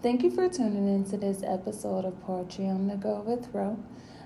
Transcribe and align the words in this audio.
Thank 0.00 0.22
you 0.22 0.30
for 0.30 0.48
tuning 0.48 0.86
into 0.86 1.16
this 1.16 1.42
episode 1.42 2.04
of 2.04 2.22
Poetry 2.22 2.68
on 2.68 2.86
the 2.86 2.94
Go 2.94 3.20
with 3.26 3.52
Ro. 3.52 3.76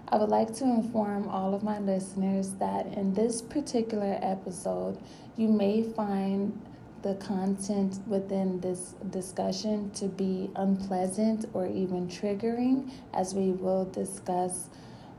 I 0.06 0.18
would 0.18 0.28
like 0.28 0.52
to 0.56 0.64
inform 0.64 1.30
all 1.30 1.54
of 1.54 1.62
my 1.62 1.78
listeners 1.78 2.50
that 2.56 2.88
in 2.88 3.14
this 3.14 3.40
particular 3.40 4.18
episode, 4.20 4.98
you 5.34 5.48
may 5.48 5.82
find 5.82 6.60
the 7.00 7.14
content 7.14 8.00
within 8.06 8.60
this 8.60 8.96
discussion 9.08 9.90
to 9.92 10.08
be 10.08 10.50
unpleasant 10.56 11.46
or 11.54 11.66
even 11.66 12.06
triggering, 12.06 12.90
as 13.14 13.34
we 13.34 13.52
will 13.52 13.86
discuss 13.86 14.68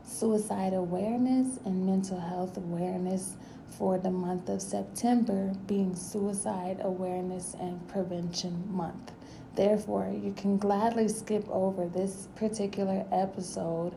suicide 0.04 0.72
awareness 0.72 1.58
and 1.64 1.84
mental 1.84 2.20
health 2.20 2.56
awareness 2.56 3.36
for 3.76 3.98
the 3.98 4.10
month 4.12 4.48
of 4.48 4.62
September, 4.62 5.52
being 5.66 5.96
Suicide 5.96 6.78
Awareness 6.80 7.56
and 7.58 7.88
Prevention 7.88 8.62
Month. 8.68 9.10
Therefore, 9.54 10.12
you 10.12 10.32
can 10.32 10.58
gladly 10.58 11.06
skip 11.06 11.48
over 11.48 11.86
this 11.86 12.28
particular 12.34 13.06
episode 13.12 13.94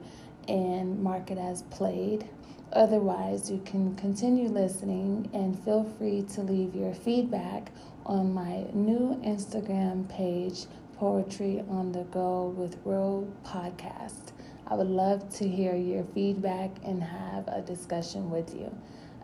and 0.47 1.01
mark 1.01 1.31
it 1.31 1.37
as 1.37 1.63
played. 1.63 2.29
Otherwise, 2.73 3.49
you 3.49 3.59
can 3.65 3.95
continue 3.95 4.49
listening 4.49 5.29
and 5.33 5.57
feel 5.63 5.83
free 5.83 6.23
to 6.33 6.41
leave 6.41 6.75
your 6.75 6.93
feedback 6.93 7.71
on 8.05 8.33
my 8.33 8.65
new 8.73 9.19
Instagram 9.25 10.07
page, 10.09 10.65
Poetry 10.97 11.63
on 11.69 11.91
the 11.91 12.03
Go 12.05 12.53
with 12.55 12.77
Ro 12.85 13.27
Podcast. 13.43 14.33
I 14.67 14.75
would 14.75 14.87
love 14.87 15.29
to 15.37 15.47
hear 15.47 15.75
your 15.75 16.03
feedback 16.03 16.71
and 16.83 17.01
have 17.01 17.47
a 17.47 17.61
discussion 17.61 18.29
with 18.29 18.53
you. 18.53 18.75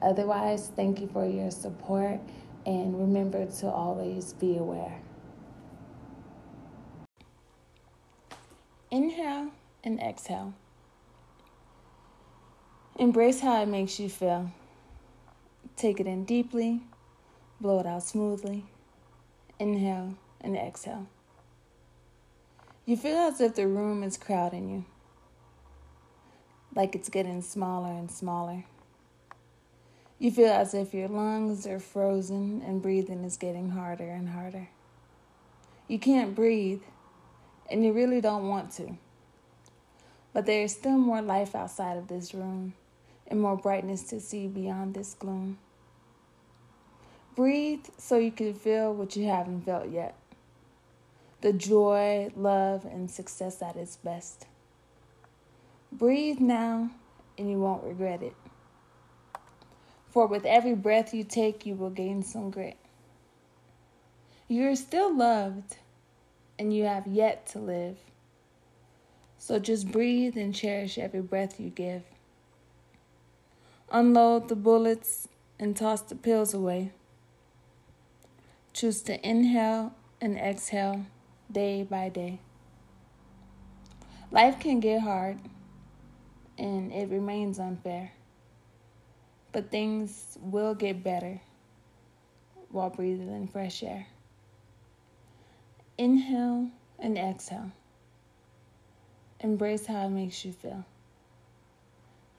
Otherwise, 0.02 0.72
thank 0.76 1.00
you 1.00 1.08
for 1.08 1.26
your 1.26 1.52
support 1.52 2.20
and 2.66 2.98
remember 2.98 3.46
to 3.46 3.68
always 3.70 4.34
be 4.34 4.58
aware. 4.58 5.03
Inhale 8.94 9.50
and 9.84 10.00
exhale. 10.00 10.54
Embrace 13.00 13.40
how 13.40 13.64
it 13.64 13.66
makes 13.66 14.00
you 14.00 14.08
feel. 14.08 14.52
Take 15.76 16.00
it 16.00 16.06
in 16.06 16.26
deeply, 16.26 16.82
blow 17.60 17.80
it 17.80 17.88
out 17.88 18.04
smoothly. 18.04 18.66
Inhale 19.58 20.14
and 20.42 20.56
exhale. 20.56 21.08
You 22.86 22.96
feel 22.96 23.18
as 23.18 23.42
if 23.42 23.56
the 23.56 23.66
room 23.66 24.04
is 24.04 24.16
crowding 24.16 24.70
you, 24.70 24.86
like 26.76 26.94
it's 26.94 27.10
getting 27.10 27.42
smaller 27.42 27.94
and 27.94 28.12
smaller. 28.12 28.64
You 30.20 30.30
feel 30.30 30.54
as 30.54 30.76
if 30.76 30.94
your 30.94 31.08
lungs 31.08 31.66
are 31.66 31.80
frozen 31.80 32.62
and 32.64 32.80
breathing 32.80 33.24
is 33.24 33.38
getting 33.38 33.72
harder 33.72 34.12
and 34.12 34.30
harder. 34.30 34.70
You 35.88 35.98
can't 35.98 36.36
breathe, 36.36 36.84
and 37.74 37.84
you 37.84 37.92
really 37.92 38.22
don't 38.22 38.48
want 38.48 38.72
to. 38.72 38.96
But 40.32 40.46
there 40.46 40.62
is 40.62 40.74
still 40.74 40.98
more 40.98 41.24
life 41.24 41.56
outside 41.56 41.98
of 41.98 42.08
this 42.08 42.34
room 42.34 42.76
and 43.28 43.42
more 43.42 43.58
brightness 43.58 44.04
to 44.04 44.20
see 44.20 44.48
beyond 44.48 44.94
this 44.94 45.16
gloom. 45.16 45.58
Breathe 47.36 47.86
so 47.98 48.18
you 48.18 48.32
can 48.32 48.54
feel 48.54 48.94
what 48.94 49.16
you 49.16 49.26
haven't 49.26 49.66
felt 49.66 49.90
yet 49.90 50.16
the 51.42 51.52
joy, 51.52 52.32
love, 52.38 52.86
and 52.86 53.12
success 53.12 53.62
at 53.62 53.76
its 53.76 53.98
best. 53.98 54.46
Breathe 55.92 56.40
now, 56.40 56.90
and 57.38 57.50
you 57.50 57.60
won't 57.60 57.84
regret 57.84 58.24
it. 58.24 58.36
For 60.10 60.26
with 60.26 60.46
every 60.46 60.74
breath 60.74 61.14
you 61.14 61.26
take, 61.26 61.66
you 61.66 61.76
will 61.76 61.90
gain 61.90 62.24
some 62.24 62.50
grit. 62.50 62.78
You 64.48 64.70
are 64.70 64.76
still 64.78 65.14
loved, 65.14 65.76
and 66.64 66.74
you 66.74 66.86
have 66.86 67.06
yet 67.06 67.46
to 67.48 67.60
live. 67.60 67.98
So 69.38 69.60
just 69.60 69.92
breathe 69.92 70.38
and 70.38 70.56
cherish 70.56 70.98
every 70.98 71.22
breath 71.22 71.60
you 71.60 71.70
give. 71.70 72.04
Unload 73.92 74.48
the 74.48 74.56
bullets 74.56 75.28
and 75.60 75.76
toss 75.76 76.02
the 76.02 76.16
pills 76.16 76.54
away. 76.54 76.94
Choose 78.72 79.02
to 79.02 79.30
inhale 79.30 79.94
and 80.22 80.38
exhale 80.38 81.06
day 81.52 81.84
by 81.84 82.08
day. 82.08 82.40
Life 84.32 84.60
can 84.60 84.80
get 84.80 85.02
hard, 85.02 85.40
and 86.58 86.94
it 86.94 87.10
remains 87.10 87.60
unfair 87.60 88.14
but 89.54 89.70
things 89.70 90.38
will 90.42 90.74
get 90.74 91.04
better 91.04 91.40
while 92.70 92.90
breathing 92.90 93.30
in 93.30 93.48
fresh 93.48 93.84
air. 93.84 94.08
Inhale 95.98 96.70
and 96.98 97.20
exhale. 97.20 97.72
Embrace 99.42 99.86
how 99.86 100.08
it 100.08 100.10
makes 100.10 100.44
you 100.44 100.52
feel. 100.52 100.86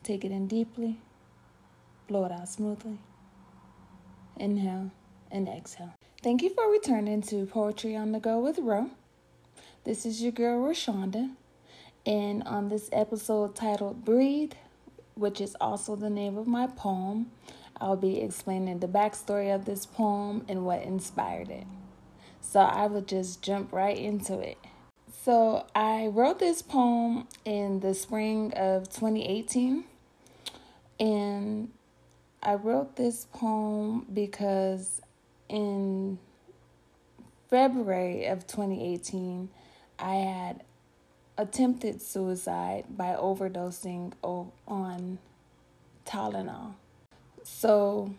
Take 0.02 0.24
it 0.24 0.32
in 0.32 0.48
deeply, 0.48 0.98
blow 2.08 2.24
it 2.24 2.32
out 2.32 2.48
smoothly. 2.48 2.98
Inhale 4.36 4.90
and 5.30 5.48
exhale. 5.48 5.94
Thank 6.20 6.42
you 6.42 6.50
for 6.50 6.68
returning 6.68 7.22
to 7.22 7.46
Poetry 7.46 7.94
on 7.94 8.10
the 8.10 8.18
Go 8.18 8.40
with 8.40 8.58
Ro. 8.58 8.90
This 9.84 10.04
is 10.04 10.20
your 10.20 10.32
girl 10.32 10.58
Rochanda, 10.60 11.30
and 12.04 12.42
on 12.42 12.70
this 12.70 12.88
episode 12.92 13.54
titled 13.54 14.04
Breathe, 14.04 14.54
which 15.14 15.40
is 15.40 15.54
also 15.60 15.94
the 15.94 16.10
name 16.10 16.36
of 16.36 16.48
my 16.48 16.66
poem. 16.66 17.30
I'll 17.80 17.94
be 17.94 18.20
explaining 18.20 18.80
the 18.80 18.88
backstory 18.88 19.54
of 19.54 19.64
this 19.64 19.86
poem 19.86 20.44
and 20.48 20.64
what 20.66 20.82
inspired 20.82 21.50
it. 21.50 21.66
So 22.44 22.60
I 22.60 22.86
will 22.86 23.02
just 23.02 23.42
jump 23.42 23.72
right 23.72 23.98
into 23.98 24.38
it. 24.38 24.58
So 25.24 25.66
I 25.74 26.06
wrote 26.06 26.38
this 26.38 26.62
poem 26.62 27.26
in 27.44 27.80
the 27.80 27.94
spring 27.94 28.52
of 28.54 28.88
2018. 28.90 29.84
And 31.00 31.72
I 32.42 32.54
wrote 32.54 32.94
this 32.94 33.26
poem 33.32 34.06
because 34.12 35.00
in 35.48 36.18
February 37.48 38.26
of 38.26 38.46
2018, 38.46 39.48
I 39.98 40.14
had 40.14 40.62
attempted 41.36 42.02
suicide 42.02 42.84
by 42.90 43.14
overdosing 43.14 44.12
on 44.22 45.18
Tylenol. 46.06 46.74
So 47.42 48.14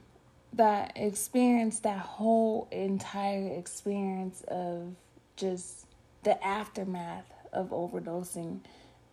that 0.55 0.93
experience, 0.95 1.79
that 1.79 1.99
whole 1.99 2.67
entire 2.71 3.47
experience 3.53 4.43
of 4.47 4.95
just 5.35 5.85
the 6.23 6.43
aftermath 6.45 7.31
of 7.51 7.69
overdosing 7.69 8.59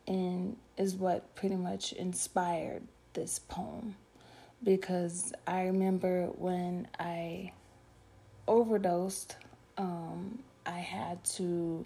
and 0.07 0.57
is 0.77 0.95
what 0.95 1.35
pretty 1.35 1.57
much 1.57 1.93
inspired 1.93 2.83
this 3.15 3.39
poem. 3.39 3.97
Because 4.63 5.33
I 5.47 5.63
remember 5.63 6.27
when 6.27 6.89
I 6.99 7.53
overdosed 8.47 9.37
um, 9.79 10.39
I 10.67 10.79
had 10.79 11.23
to 11.25 11.85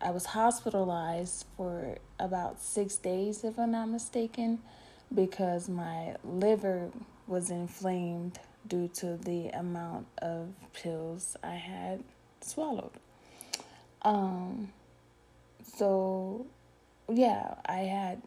I 0.00 0.10
was 0.10 0.26
hospitalized 0.26 1.44
for 1.56 1.96
about 2.18 2.60
six 2.60 2.96
days, 2.96 3.44
if 3.44 3.56
I'm 3.56 3.70
not 3.70 3.88
mistaken, 3.88 4.58
because 5.14 5.68
my 5.68 6.16
liver 6.24 6.90
was 7.28 7.50
inflamed 7.50 8.40
due 8.68 8.88
to 8.88 9.16
the 9.16 9.48
amount 9.48 10.06
of 10.18 10.48
pills 10.72 11.36
I 11.42 11.54
had 11.54 12.02
swallowed. 12.40 12.92
Um, 14.02 14.72
so, 15.76 16.46
yeah, 17.08 17.54
I 17.66 17.78
had 17.78 18.22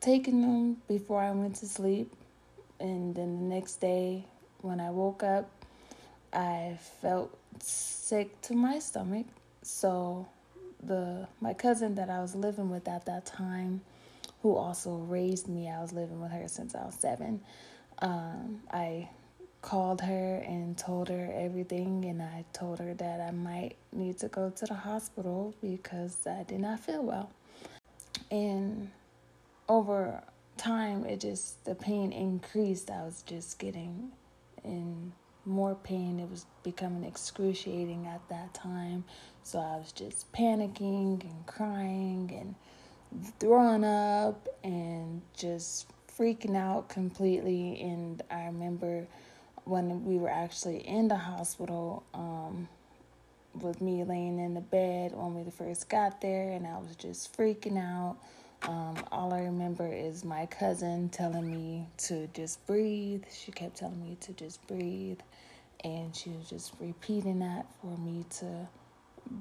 taken 0.00 0.40
them 0.42 0.76
before 0.88 1.20
I 1.20 1.30
went 1.32 1.56
to 1.56 1.66
sleep, 1.66 2.12
and 2.80 3.14
then 3.14 3.36
the 3.36 3.54
next 3.54 3.76
day 3.76 4.24
when 4.60 4.80
I 4.80 4.90
woke 4.90 5.22
up, 5.22 5.50
I 6.32 6.78
felt 7.00 7.36
sick 7.60 8.40
to 8.42 8.54
my 8.54 8.78
stomach. 8.78 9.26
So 9.62 10.26
the 10.82 11.26
my 11.40 11.54
cousin 11.54 11.94
that 11.96 12.08
I 12.08 12.20
was 12.20 12.34
living 12.34 12.70
with 12.70 12.88
at 12.88 13.06
that 13.06 13.26
time, 13.26 13.80
who 14.42 14.56
also 14.56 14.96
raised 14.96 15.48
me. 15.48 15.68
I 15.68 15.80
was 15.80 15.92
living 15.92 16.20
with 16.20 16.30
her 16.30 16.46
since 16.48 16.74
I 16.74 16.84
was 16.84 16.94
seven. 16.94 17.40
Um, 18.00 18.60
I 18.70 19.08
called 19.62 20.00
her 20.02 20.36
and 20.46 20.76
told 20.78 21.08
her 21.08 21.32
everything, 21.34 22.04
and 22.04 22.22
I 22.22 22.44
told 22.52 22.78
her 22.78 22.94
that 22.94 23.20
I 23.20 23.30
might 23.30 23.76
need 23.92 24.18
to 24.18 24.28
go 24.28 24.50
to 24.50 24.66
the 24.66 24.74
hospital 24.74 25.54
because 25.60 26.26
I 26.26 26.44
did 26.44 26.60
not 26.60 26.80
feel 26.80 27.02
well. 27.02 27.30
And 28.30 28.90
over 29.68 30.22
time, 30.56 31.04
it 31.04 31.20
just 31.20 31.64
the 31.64 31.74
pain 31.74 32.12
increased. 32.12 32.90
I 32.90 33.02
was 33.04 33.22
just 33.22 33.58
getting 33.58 34.12
in 34.64 35.12
more 35.44 35.74
pain. 35.74 36.20
It 36.20 36.30
was 36.30 36.46
becoming 36.62 37.04
excruciating 37.04 38.06
at 38.06 38.20
that 38.28 38.54
time. 38.54 39.04
So 39.42 39.58
I 39.58 39.76
was 39.76 39.92
just 39.92 40.30
panicking 40.32 41.22
and 41.22 41.46
crying 41.46 42.32
and 42.38 43.24
throwing 43.40 43.84
up 43.84 44.46
and 44.62 45.22
just 45.34 45.86
freaking 46.16 46.56
out 46.56 46.88
completely. 46.88 47.80
And 47.80 48.22
I 48.30 48.46
remember 48.46 49.06
when 49.68 50.04
we 50.04 50.16
were 50.18 50.30
actually 50.30 50.78
in 50.78 51.08
the 51.08 51.16
hospital, 51.16 52.02
um, 52.14 52.68
with 53.54 53.80
me 53.80 54.04
laying 54.04 54.38
in 54.38 54.54
the 54.54 54.60
bed 54.60 55.12
when 55.14 55.34
we 55.34 55.50
first 55.50 55.88
got 55.88 56.20
there, 56.20 56.50
and 56.50 56.66
I 56.66 56.78
was 56.78 56.96
just 56.96 57.36
freaking 57.36 57.78
out. 57.78 58.16
Um, 58.62 58.96
all 59.12 59.32
I 59.32 59.42
remember 59.42 59.86
is 59.86 60.24
my 60.24 60.46
cousin 60.46 61.08
telling 61.10 61.50
me 61.50 61.86
to 61.98 62.26
just 62.28 62.64
breathe. 62.66 63.24
She 63.32 63.52
kept 63.52 63.76
telling 63.76 64.02
me 64.02 64.16
to 64.20 64.32
just 64.32 64.66
breathe, 64.66 65.20
and 65.84 66.14
she 66.14 66.30
was 66.30 66.48
just 66.50 66.72
repeating 66.80 67.38
that 67.40 67.66
for 67.80 67.96
me 67.98 68.24
to 68.38 68.68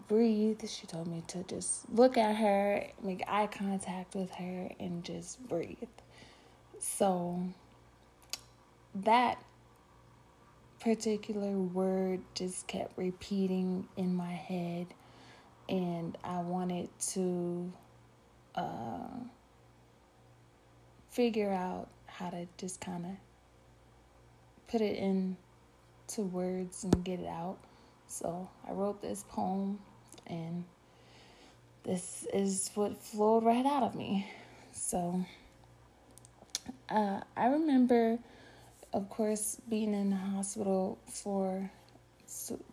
breathe. 0.08 0.62
She 0.68 0.86
told 0.86 1.08
me 1.08 1.24
to 1.28 1.44
just 1.44 1.90
look 1.92 2.18
at 2.18 2.36
her, 2.36 2.86
make 3.02 3.24
eye 3.28 3.48
contact 3.48 4.16
with 4.16 4.32
her, 4.32 4.70
and 4.80 5.04
just 5.04 5.46
breathe. 5.48 5.78
So 6.80 7.42
that 9.04 9.42
particular 10.88 11.52
word 11.52 12.22
just 12.34 12.66
kept 12.66 12.98
repeating 12.98 13.86
in 13.98 14.16
my 14.16 14.32
head, 14.32 14.88
and 15.68 16.18
I 16.24 16.38
wanted 16.38 16.88
to 17.10 17.74
uh, 18.56 19.20
figure 21.10 21.52
out 21.52 21.90
how 22.06 22.30
to 22.30 22.48
just 22.58 22.80
kind 22.80 23.06
of 23.06 23.12
put 24.70 24.80
it 24.80 24.96
into 24.96 26.22
words 26.22 26.86
and 26.86 27.04
get 27.04 27.20
it 27.20 27.28
out. 27.28 27.58
So 28.08 28.48
I 28.66 28.72
wrote 28.72 29.02
this 29.02 29.26
poem, 29.28 29.80
and 30.26 30.64
this 31.84 32.26
is 32.34 32.72
what 32.76 33.04
flowed 33.04 33.44
right 33.44 33.66
out 33.66 33.84
of 33.84 33.94
me. 33.94 34.26
So 34.72 35.26
uh, 36.88 37.20
I 37.36 37.48
remember, 37.48 38.20
of 38.98 39.10
course, 39.10 39.62
being 39.70 39.94
in 39.94 40.10
the 40.10 40.16
hospital 40.16 40.98
for 41.06 41.70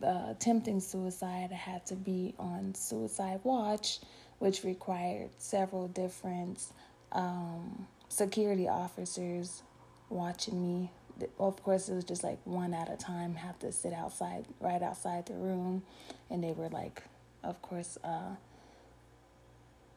uh, 0.03 0.31
attempting 0.31 0.81
suicide. 0.81 1.50
I 1.53 1.55
had 1.55 1.85
to 1.87 1.97
be 1.97 2.35
on 2.38 2.75
suicide 2.75 3.41
watch, 3.44 3.99
which 4.38 4.65
required 4.65 5.29
several 5.37 5.88
different 5.88 6.65
um, 7.12 7.87
security 8.09 8.69
officers 8.69 9.62
watching 10.09 10.62
me 10.62 10.91
of 11.38 11.62
course 11.62 11.88
it 11.88 11.94
was 11.94 12.05
just 12.05 12.25
like 12.25 12.38
one 12.44 12.75
at 12.75 12.93
a 12.93 12.97
time 12.97 13.37
have 13.37 13.56
to 13.61 13.70
sit 13.70 13.93
outside 13.93 14.44
right 14.61 14.82
outside 14.82 15.25
the 15.27 15.32
room 15.32 15.81
and 16.29 16.43
they 16.43 16.50
were 16.53 16.69
like 16.70 17.03
of 17.44 17.61
course 17.62 17.97
uh, 18.03 18.35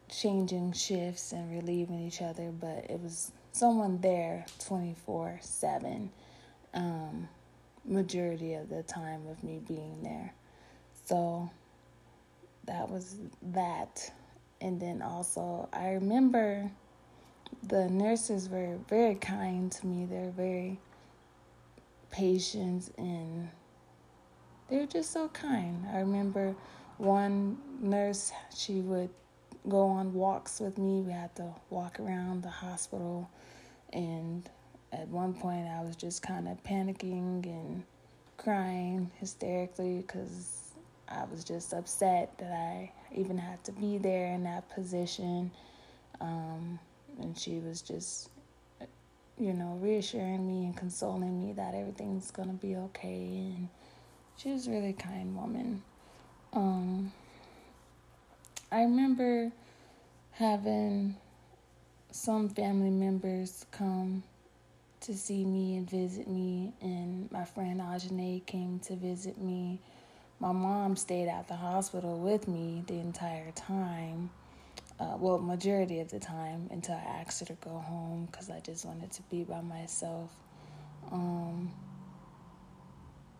changing 0.08 0.72
shifts 0.72 1.32
and 1.32 1.50
relieving 1.50 2.06
each 2.06 2.22
other 2.22 2.52
but 2.52 2.86
it 2.88 3.00
was 3.00 3.32
someone 3.58 4.00
there 4.00 4.46
24 4.60 5.38
7 5.42 6.10
um, 6.74 7.28
majority 7.84 8.54
of 8.54 8.68
the 8.68 8.82
time 8.84 9.26
of 9.28 9.42
me 9.44 9.60
being 9.66 10.02
there. 10.02 10.32
So 11.06 11.50
that 12.66 12.88
was 12.90 13.16
that. 13.42 14.12
And 14.60 14.80
then 14.80 15.02
also 15.02 15.68
i 15.72 15.90
remember 15.90 16.70
the 17.68 17.88
nurses 17.88 18.48
were 18.48 18.78
very 18.88 19.16
kind 19.16 19.72
to 19.72 19.86
me. 19.86 20.06
They're 20.06 20.30
very 20.30 20.78
patient 22.10 22.92
and 22.98 23.48
they 24.70 24.78
were 24.78 24.86
just 24.86 25.12
so 25.12 25.28
kind. 25.28 25.86
I 25.92 25.98
remember 25.98 26.54
one 26.98 27.58
nurse, 27.80 28.32
she 28.54 28.80
would 28.80 29.10
go 29.68 29.88
on 29.88 30.12
walks 30.12 30.60
with 30.60 30.78
me. 30.78 31.00
We 31.00 31.12
had 31.12 31.34
to 31.36 31.54
walk 31.70 32.00
around 32.00 32.42
the 32.42 32.50
hospital, 32.50 33.28
and 33.92 34.48
at 34.92 35.08
one 35.08 35.34
point, 35.34 35.66
I 35.66 35.82
was 35.82 35.96
just 35.96 36.22
kind 36.22 36.48
of 36.48 36.62
panicking 36.64 37.44
and 37.44 37.84
crying 38.36 39.10
hysterically 39.18 39.98
because 39.98 40.72
I 41.08 41.24
was 41.30 41.44
just 41.44 41.72
upset 41.72 42.36
that 42.38 42.52
I 42.52 42.92
even 43.14 43.38
had 43.38 43.62
to 43.64 43.72
be 43.72 43.98
there 43.98 44.32
in 44.32 44.44
that 44.44 44.68
position. 44.70 45.50
Um, 46.20 46.78
and 47.20 47.36
she 47.36 47.58
was 47.58 47.80
just 47.82 48.30
you 49.38 49.52
know, 49.52 49.78
reassuring 49.80 50.46
me 50.46 50.66
and 50.66 50.76
consoling 50.76 51.46
me 51.46 51.52
that 51.52 51.74
everything's 51.74 52.30
gonna 52.30 52.52
be 52.52 52.74
okay. 52.76 53.52
And 53.56 53.68
she 54.36 54.50
was 54.50 54.66
a 54.66 54.70
really 54.70 54.92
kind 54.92 55.36
woman. 55.36 55.82
Um, 56.52 57.12
I 58.70 58.82
remember 58.82 59.50
having 60.32 61.16
some 62.10 62.48
family 62.48 62.90
members 62.90 63.64
come 63.70 64.22
to 65.00 65.14
see 65.14 65.44
me 65.44 65.76
and 65.76 65.88
visit 65.88 66.28
me, 66.28 66.72
and 66.80 67.30
my 67.30 67.44
friend 67.44 67.80
Ajane 67.80 68.44
came 68.46 68.80
to 68.80 68.96
visit 68.96 69.38
me. 69.38 69.80
My 70.40 70.52
mom 70.52 70.96
stayed 70.96 71.28
at 71.28 71.48
the 71.48 71.56
hospital 71.56 72.18
with 72.18 72.46
me 72.48 72.84
the 72.86 72.94
entire 72.94 73.50
time 73.52 74.30
uh, 75.00 75.16
well, 75.18 75.38
majority 75.38 76.00
of 76.00 76.10
the 76.10 76.18
time 76.18 76.68
until 76.70 76.94
I 76.94 77.20
asked 77.20 77.40
her 77.40 77.46
to 77.46 77.52
go 77.54 77.78
home 77.78 78.26
because 78.30 78.50
I 78.50 78.60
just 78.60 78.84
wanted 78.84 79.10
to 79.12 79.22
be 79.30 79.44
by 79.44 79.60
myself. 79.60 80.30
Um, 81.12 81.72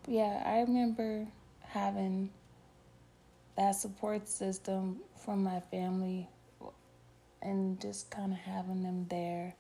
yeah, 0.06 0.42
I 0.46 0.60
remember 0.60 1.26
having 1.62 2.30
that 3.58 3.72
support 3.72 4.28
system 4.28 4.98
from 5.16 5.42
my 5.42 5.58
family 5.58 6.28
and 7.42 7.80
just 7.80 8.08
kind 8.08 8.32
of 8.32 8.38
having 8.38 8.84
them 8.84 9.04
there. 9.10 9.52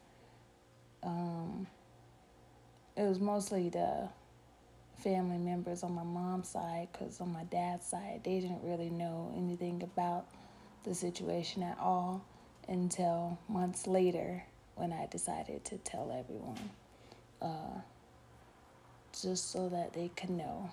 Um, 1.02 1.66
it 2.96 3.02
was 3.02 3.18
mostly 3.18 3.70
the 3.70 4.08
family 5.02 5.38
members 5.38 5.82
on 5.82 5.94
my 5.94 6.04
mom's 6.04 6.48
side 6.48 6.86
because 6.92 7.20
on 7.20 7.32
my 7.32 7.42
dad's 7.44 7.86
side, 7.86 8.20
they 8.22 8.38
didn't 8.38 8.62
really 8.62 8.88
know 8.88 9.34
anything 9.36 9.82
about 9.82 10.26
the 10.84 10.94
situation 10.94 11.64
at 11.64 11.76
all 11.80 12.24
until 12.68 13.36
months 13.48 13.88
later 13.88 14.44
when 14.76 14.92
I 14.92 15.06
decided 15.06 15.64
to 15.64 15.76
tell 15.78 16.16
everyone, 16.16 16.70
uh, 17.42 17.80
just 19.20 19.50
so 19.50 19.68
that 19.70 19.92
they 19.92 20.08
could 20.16 20.30
know. 20.30 20.70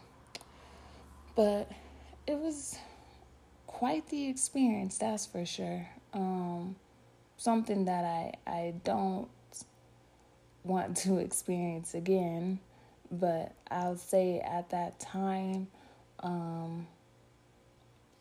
But 1.35 1.71
it 2.27 2.37
was 2.37 2.77
quite 3.67 4.07
the 4.09 4.27
experience, 4.27 4.97
that's 4.97 5.25
for 5.25 5.45
sure. 5.45 5.87
Um, 6.13 6.75
something 7.37 7.85
that 7.85 8.03
I, 8.03 8.33
I 8.49 8.73
don't 8.83 9.27
want 10.63 10.97
to 10.97 11.17
experience 11.19 11.93
again, 11.93 12.59
but 13.11 13.53
I'll 13.69 13.97
say 13.97 14.39
at 14.39 14.69
that 14.71 14.99
time, 14.99 15.67
um, 16.21 16.87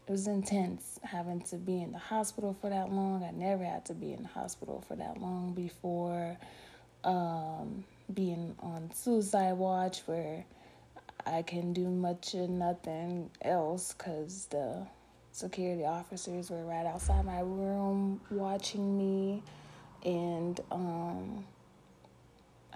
it 0.07 0.13
was 0.13 0.27
intense 0.27 1.01
having 1.03 1.41
to 1.43 1.57
be 1.57 1.81
in 1.81 1.93
the 1.93 1.99
hospital 1.99 2.55
for 2.61 2.69
that 2.69 2.93
long. 2.93 3.25
I 3.25 3.31
never 3.31 3.65
had 3.65 3.87
to 3.87 3.95
be 3.95 4.13
in 4.13 4.23
the 4.23 4.29
hospital 4.29 4.85
for 4.87 4.97
that 4.97 5.19
long 5.19 5.55
before. 5.55 6.37
Um, 7.05 7.85
being 8.13 8.55
on 8.61 8.91
suicide 8.95 9.55
watch 9.55 10.03
where 10.07 10.45
I 11.27 11.43
can 11.43 11.73
do 11.73 11.89
much 11.89 12.35
of 12.35 12.51
nothing 12.51 13.31
else 13.41 13.95
because 13.95 14.47
the 14.51 14.87
security 15.35 15.85
officers 15.85 16.49
were 16.49 16.65
right 16.65 16.87
outside 16.87 17.25
my 17.25 17.41
room 17.41 18.21
watching 18.31 18.97
me, 18.97 19.43
and 20.05 20.61
um, 20.71 21.45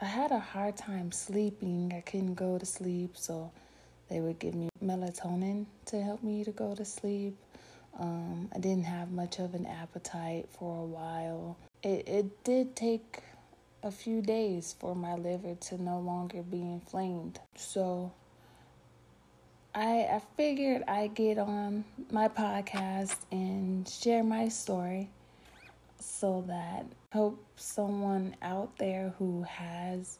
I 0.02 0.06
had 0.06 0.32
a 0.32 0.40
hard 0.40 0.76
time 0.76 1.12
sleeping. 1.12 1.92
I 1.96 2.00
couldn't 2.00 2.34
go 2.34 2.58
to 2.58 2.66
sleep, 2.66 3.16
so 3.16 3.52
they 4.10 4.20
would 4.20 4.40
give 4.40 4.56
me 4.56 4.68
melatonin 4.84 5.66
to 5.86 6.02
help 6.02 6.24
me 6.24 6.42
to 6.42 6.50
go 6.50 6.74
to 6.74 6.84
sleep. 6.84 7.36
Um, 7.96 8.50
I 8.54 8.58
didn't 8.58 8.84
have 8.84 9.12
much 9.12 9.38
of 9.38 9.54
an 9.54 9.64
appetite 9.64 10.48
for 10.50 10.82
a 10.82 10.84
while. 10.84 11.56
It, 11.84 12.08
it 12.08 12.44
did 12.44 12.74
take 12.74 13.20
a 13.84 13.92
few 13.92 14.20
days 14.20 14.74
for 14.80 14.96
my 14.96 15.14
liver 15.14 15.54
to 15.54 15.80
no 15.80 16.00
longer 16.00 16.42
be 16.42 16.60
inflamed. 16.60 17.38
So 17.54 18.12
I, 19.74 20.08
I 20.10 20.22
figured 20.36 20.82
I'd 20.88 21.14
get 21.14 21.38
on 21.38 21.84
my 22.10 22.28
podcast 22.28 23.16
and 23.30 23.86
share 23.88 24.24
my 24.24 24.48
story 24.48 25.10
so 26.00 26.44
that 26.46 26.86
hope 27.12 27.44
someone 27.56 28.34
out 28.40 28.76
there 28.78 29.14
who 29.18 29.42
has 29.42 30.18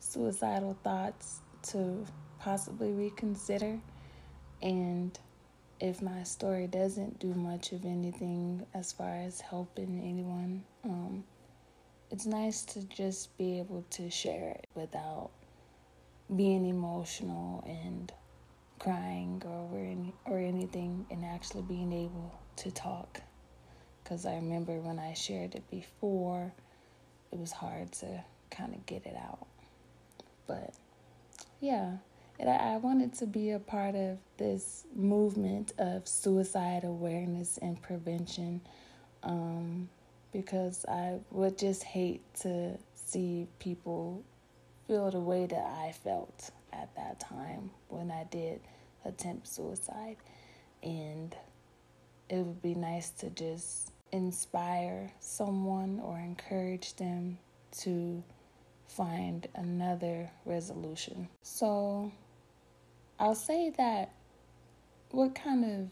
suicidal 0.00 0.76
thoughts 0.82 1.40
to 1.68 2.04
possibly 2.40 2.92
reconsider. 2.92 3.78
And 4.60 5.18
if 5.78 6.02
my 6.02 6.24
story 6.24 6.66
doesn't 6.66 7.18
do 7.20 7.32
much 7.32 7.72
of 7.72 7.84
anything 7.84 8.66
as 8.74 8.92
far 8.92 9.14
as 9.14 9.40
helping 9.40 10.00
anyone, 10.04 10.64
um, 10.84 11.24
it's 12.10 12.26
nice 12.26 12.62
to 12.62 12.82
just 12.88 13.36
be 13.38 13.58
able 13.60 13.84
to 13.90 14.10
share 14.10 14.50
it 14.50 14.66
without 14.74 15.30
being 16.34 16.66
emotional 16.66 17.64
and 17.66 18.12
crying 18.80 19.40
or 19.46 19.78
any, 19.78 20.12
or 20.24 20.38
anything 20.38 21.06
and 21.10 21.24
actually 21.24 21.62
being 21.62 21.92
able 21.92 22.34
to 22.56 22.72
talk. 22.72 23.20
Because 24.02 24.26
I 24.26 24.34
remember 24.34 24.80
when 24.80 24.98
I 24.98 25.14
shared 25.14 25.54
it 25.54 25.70
before 25.70 26.52
it 27.30 27.38
was 27.38 27.52
hard 27.52 27.92
to 27.92 28.24
kind 28.50 28.74
of 28.74 28.84
get 28.86 29.06
it 29.06 29.16
out. 29.16 29.46
But 30.48 30.74
yeah. 31.60 31.98
I 32.40 32.78
wanted 32.78 33.12
to 33.18 33.26
be 33.26 33.50
a 33.50 33.58
part 33.58 33.94
of 33.94 34.16
this 34.38 34.86
movement 34.96 35.74
of 35.78 36.08
suicide 36.08 36.84
awareness 36.84 37.58
and 37.60 37.80
prevention 37.82 38.62
um, 39.22 39.90
because 40.32 40.86
I 40.88 41.18
would 41.30 41.58
just 41.58 41.82
hate 41.82 42.22
to 42.40 42.78
see 42.94 43.46
people 43.58 44.22
feel 44.86 45.10
the 45.10 45.20
way 45.20 45.44
that 45.44 45.66
I 45.82 45.92
felt 45.92 46.50
at 46.72 46.94
that 46.96 47.20
time 47.20 47.70
when 47.88 48.10
I 48.10 48.24
did 48.24 48.60
attempt 49.04 49.48
suicide. 49.48 50.16
And 50.82 51.34
it 52.28 52.38
would 52.38 52.62
be 52.62 52.74
nice 52.74 53.10
to 53.10 53.30
just 53.30 53.92
inspire 54.12 55.12
someone 55.20 56.00
or 56.02 56.18
encourage 56.18 56.94
them 56.96 57.38
to 57.78 58.22
find 58.88 59.46
another 59.54 60.30
resolution. 60.44 61.28
So 61.42 62.12
I'll 63.18 63.34
say 63.34 63.70
that 63.76 64.12
what 65.10 65.34
kind 65.34 65.64
of 65.64 65.88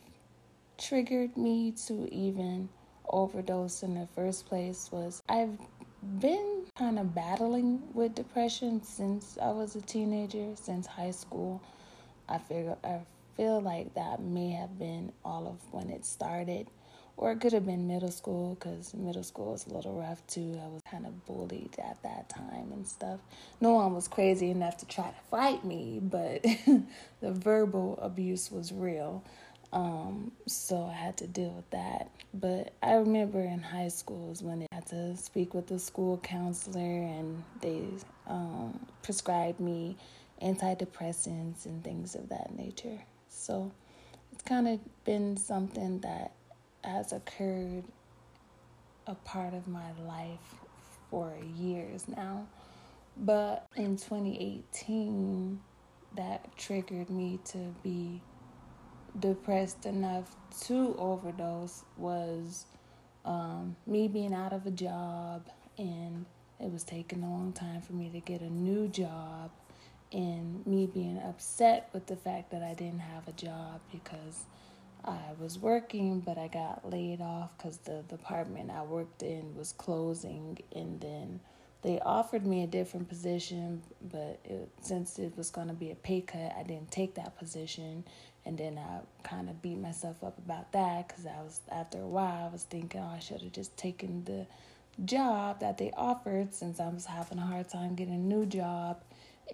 triggered 0.83 1.37
me 1.37 1.73
to 1.87 2.13
even 2.13 2.69
overdose 3.09 3.83
in 3.83 3.95
the 3.95 4.07
first 4.15 4.47
place 4.47 4.91
was 4.93 5.23
I've 5.29 5.59
been 6.02 6.64
kind 6.76 6.99
of 6.99 7.14
battling 7.14 7.83
with 7.95 8.14
depression 8.14 8.83
since 8.83 9.38
I 9.40 9.50
was 9.50 9.76
a 9.76 9.81
teenager, 9.81 10.55
since 10.55 10.87
high 10.87 11.11
school. 11.11 11.62
I 12.28 12.38
figure 12.38 12.76
I 12.85 13.00
feel 13.37 13.61
like 13.61 13.95
that 13.95 14.21
may 14.21 14.50
have 14.50 14.78
been 14.78 15.12
all 15.25 15.47
of 15.47 15.73
when 15.73 15.90
it 15.90 16.05
started 16.05 16.69
or 17.19 17.33
it 17.33 17.40
could 17.40 17.52
have 17.52 17.67
been 17.67 17.88
middle 17.88 18.12
school 18.12 18.55
because 18.55 18.95
middle 18.95 19.25
school 19.25 19.52
was 19.52 19.67
a 19.67 19.75
little 19.75 20.00
rough 20.00 20.25
too. 20.28 20.59
I 20.64 20.69
was 20.69 20.81
kind 20.88 21.05
of 21.05 21.26
bullied 21.26 21.75
at 21.78 22.00
that 22.05 22.28
time 22.28 22.71
and 22.73 22.87
stuff. 22.87 23.19
No 23.61 23.73
one 23.73 23.93
was 23.93 24.07
crazy 24.07 24.50
enough 24.50 24.76
to 24.78 24.87
try 24.87 25.09
to 25.09 25.21
fight 25.28 25.64
me, 25.64 25.99
but 26.00 26.43
the 27.21 27.33
verbal 27.33 27.99
abuse 28.00 28.52
was 28.52 28.73
real. 28.73 29.25
Um, 29.73 30.33
so 30.47 30.85
I 30.85 30.95
had 30.95 31.17
to 31.19 31.27
deal 31.27 31.51
with 31.51 31.69
that. 31.71 32.11
But 32.33 32.73
I 32.83 32.95
remember 32.95 33.41
in 33.41 33.61
high 33.61 33.89
school 33.89 34.35
when 34.41 34.67
I 34.71 34.75
had 34.75 34.87
to 34.87 35.17
speak 35.17 35.55
with 35.55 35.67
the 35.67 35.79
school 35.79 36.19
counselor 36.19 36.81
and 36.81 37.43
they 37.61 37.83
um, 38.27 38.79
prescribed 39.03 39.61
me 39.61 39.97
antidepressants 40.43 41.67
and 41.67 41.83
things 41.85 42.15
of 42.15 42.29
that 42.29 42.57
nature. 42.57 42.99
So 43.29 43.71
it's 44.33 44.43
kind 44.43 44.69
of 44.69 44.81
been 45.05 45.37
something 45.37 46.01
that 46.01 46.33
has 46.85 47.13
occurred 47.13 47.85
a 49.07 49.15
part 49.15 49.55
of 49.55 49.67
my 49.67 49.93
life 50.07 50.55
for 51.11 51.33
years 51.57 52.07
now. 52.09 52.47
But 53.17 53.67
in 53.75 53.97
2018, 53.97 55.61
that 56.17 56.57
triggered 56.57 57.11
me 57.11 57.39
to 57.47 57.59
be 57.83 58.21
depressed 59.21 59.87
enough 59.87 60.35
to 60.67 60.95
overdose 60.99 61.85
was 61.97 62.67
um, 63.25 63.77
me 63.87 64.09
being 64.09 64.35
out 64.35 64.53
of 64.53 64.67
a 64.67 64.71
job 64.71 65.47
and 65.77 66.25
it 66.61 66.71
was 66.71 66.83
taking 66.85 67.23
a 67.23 67.31
long 67.31 67.53
time 67.53 67.81
for 67.81 67.93
me 67.93 68.11
to 68.11 68.21
get 68.21 68.41
a 68.41 68.51
new 68.51 68.89
job 68.89 69.51
and 70.13 70.67
me 70.67 70.87
being 70.87 71.19
upset 71.19 71.89
with 71.93 72.07
the 72.07 72.17
fact 72.17 72.51
that 72.51 72.63
I 72.63 72.75
didn't 72.75 73.01
have 73.01 73.29
a 73.29 73.33
job 73.33 73.81
because 73.93 74.45
I 75.05 75.19
was 75.39 75.59
working, 75.59 76.21
but 76.21 76.39
I 76.39 76.49
got 76.49 76.89
laid 76.89 77.21
off 77.21 77.51
because 77.57 77.79
the 77.79 78.03
department 78.09 78.71
I 78.71 78.83
worked 78.83 79.23
in 79.23 79.55
was 79.57 79.73
closing, 79.73 80.59
and 80.75 81.01
then 81.01 81.41
they 81.83 82.01
offered 82.01 82.47
me 82.47 82.63
a 82.63 82.67
different 82.67 83.09
position, 83.09 83.83
but 84.11 84.41
it, 84.45 84.69
since 84.81 85.19
it 85.19 85.37
was 85.37 85.51
going 85.51 85.69
to 85.69 85.75
be 85.75 85.91
a 85.91 85.95
pay 85.95 86.21
cut, 86.21 86.53
I 86.59 86.63
didn't 86.63 86.91
take 86.91 87.15
that 87.15 87.39
position, 87.39 88.05
and 88.47 88.57
then 88.57 88.78
I 88.78 89.00
kind 89.23 89.49
of 89.49 89.61
beat 89.61 89.78
myself 89.78 90.23
up 90.25 90.38
about 90.38 90.73
that 90.73 91.09
because 91.09 91.26
I 91.26 91.42
was 91.42 91.61
after 91.71 91.99
a 92.00 92.07
while 92.07 92.47
I 92.47 92.52
was 92.52 92.64
thinking 92.64 93.00
oh, 93.00 93.12
I 93.14 93.18
should 93.18 93.42
have 93.42 93.52
just 93.52 93.76
taken 93.76 94.25
the 94.25 94.47
job 95.04 95.61
that 95.61 95.78
they 95.78 95.92
offered 95.97 96.54
since 96.54 96.80
I 96.80 96.88
was 96.88 97.07
having 97.07 97.38
a 97.38 97.42
hard 97.42 97.68
time 97.68 97.95
getting 97.95 98.14
a 98.14 98.18
new 98.18 98.47
job. 98.47 99.02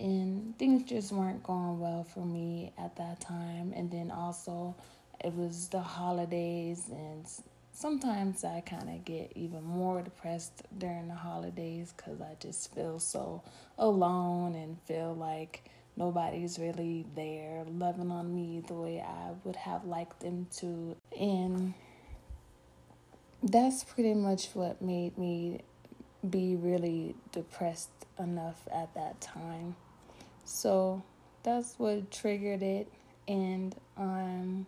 And 0.00 0.58
things 0.58 0.88
just 0.88 1.12
weren't 1.12 1.42
going 1.44 1.78
well 1.78 2.02
for 2.02 2.24
me 2.24 2.72
at 2.78 2.96
that 2.96 3.20
time. 3.20 3.72
And 3.76 3.90
then 3.90 4.10
also 4.10 4.74
it 5.22 5.34
was 5.34 5.68
the 5.68 5.80
holidays 5.80 6.86
and 6.90 7.24
sometimes 7.72 8.44
I 8.44 8.60
kind 8.60 8.88
of 8.90 9.04
get 9.04 9.32
even 9.34 9.62
more 9.62 10.02
depressed 10.02 10.62
during 10.78 11.08
the 11.08 11.14
holidays 11.14 11.92
cuz 11.96 12.20
I 12.20 12.34
just 12.40 12.74
feel 12.74 12.98
so 12.98 13.42
alone 13.78 14.54
and 14.54 14.80
feel 14.82 15.14
like 15.14 15.64
nobody's 15.96 16.58
really 16.58 17.06
there 17.14 17.64
loving 17.68 18.10
on 18.10 18.34
me 18.34 18.62
the 18.66 18.74
way 18.74 19.00
I 19.00 19.30
would 19.44 19.56
have 19.56 19.84
liked 19.84 20.20
them 20.20 20.46
to 20.58 20.96
and 21.18 21.74
that's 23.42 23.84
pretty 23.84 24.14
much 24.14 24.48
what 24.54 24.80
made 24.80 25.16
me 25.18 25.60
be 26.28 26.56
really 26.56 27.14
depressed 27.32 27.90
enough 28.18 28.66
at 28.72 28.94
that 28.94 29.20
time. 29.20 29.76
So 30.46 31.02
that's 31.42 31.78
what 31.78 32.10
triggered 32.10 32.62
it 32.62 32.88
and 33.28 33.74
um 33.96 34.66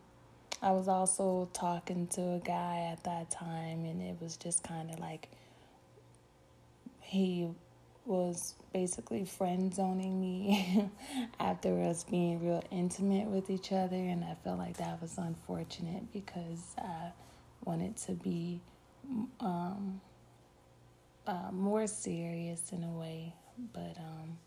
I 0.63 0.71
was 0.73 0.89
also 0.89 1.49
talking 1.53 2.07
to 2.09 2.21
a 2.35 2.39
guy 2.39 2.89
at 2.91 3.05
that 3.05 3.31
time, 3.31 3.85
and 3.85 4.01
it 4.01 4.17
was 4.21 4.37
just 4.37 4.63
kind 4.63 4.91
of 4.91 4.99
like 4.99 5.29
he 7.01 7.49
was 8.07 8.55
basically 8.73 9.25
friend 9.25 9.75
zoning 9.75 10.21
me 10.21 10.89
after 11.41 11.83
us 11.83 12.05
being 12.05 12.45
real 12.45 12.63
intimate 12.71 13.27
with 13.27 13.51
each 13.51 13.73
other, 13.73 13.97
and 13.97 14.25
I 14.25 14.37
felt 14.45 14.59
like 14.59 14.77
that 14.79 15.01
was 15.01 15.19
unfortunate 15.19 16.13
because 16.13 16.75
I 16.79 17.13
wanted 17.65 17.97
to 17.99 18.13
be 18.13 18.61
um, 19.41 20.01
uh, 21.27 21.51
more 21.53 21.87
serious 21.87 22.73
in 22.73 22.85
a 22.85 22.91
way, 22.91 23.33
but 23.73 23.97
um, 23.99 24.39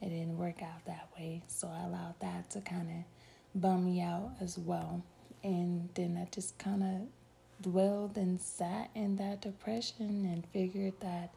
it 0.00 0.08
didn't 0.08 0.38
work 0.38 0.62
out 0.62 0.84
that 0.86 1.08
way, 1.18 1.42
so 1.48 1.68
I 1.68 1.84
allowed 1.84 2.14
that 2.20 2.50
to 2.50 2.60
kind 2.60 2.88
of 2.88 3.60
bum 3.60 3.84
me 3.84 4.00
out 4.00 4.32
as 4.40 4.58
well. 4.58 5.02
And 5.42 5.88
then 5.94 6.18
I 6.20 6.28
just 6.34 6.58
kind 6.58 6.82
of 6.82 7.62
dwelled 7.62 8.16
and 8.16 8.40
sat 8.40 8.90
in 8.94 9.16
that 9.16 9.40
depression 9.40 10.28
and 10.32 10.44
figured 10.52 10.94
that, 11.00 11.34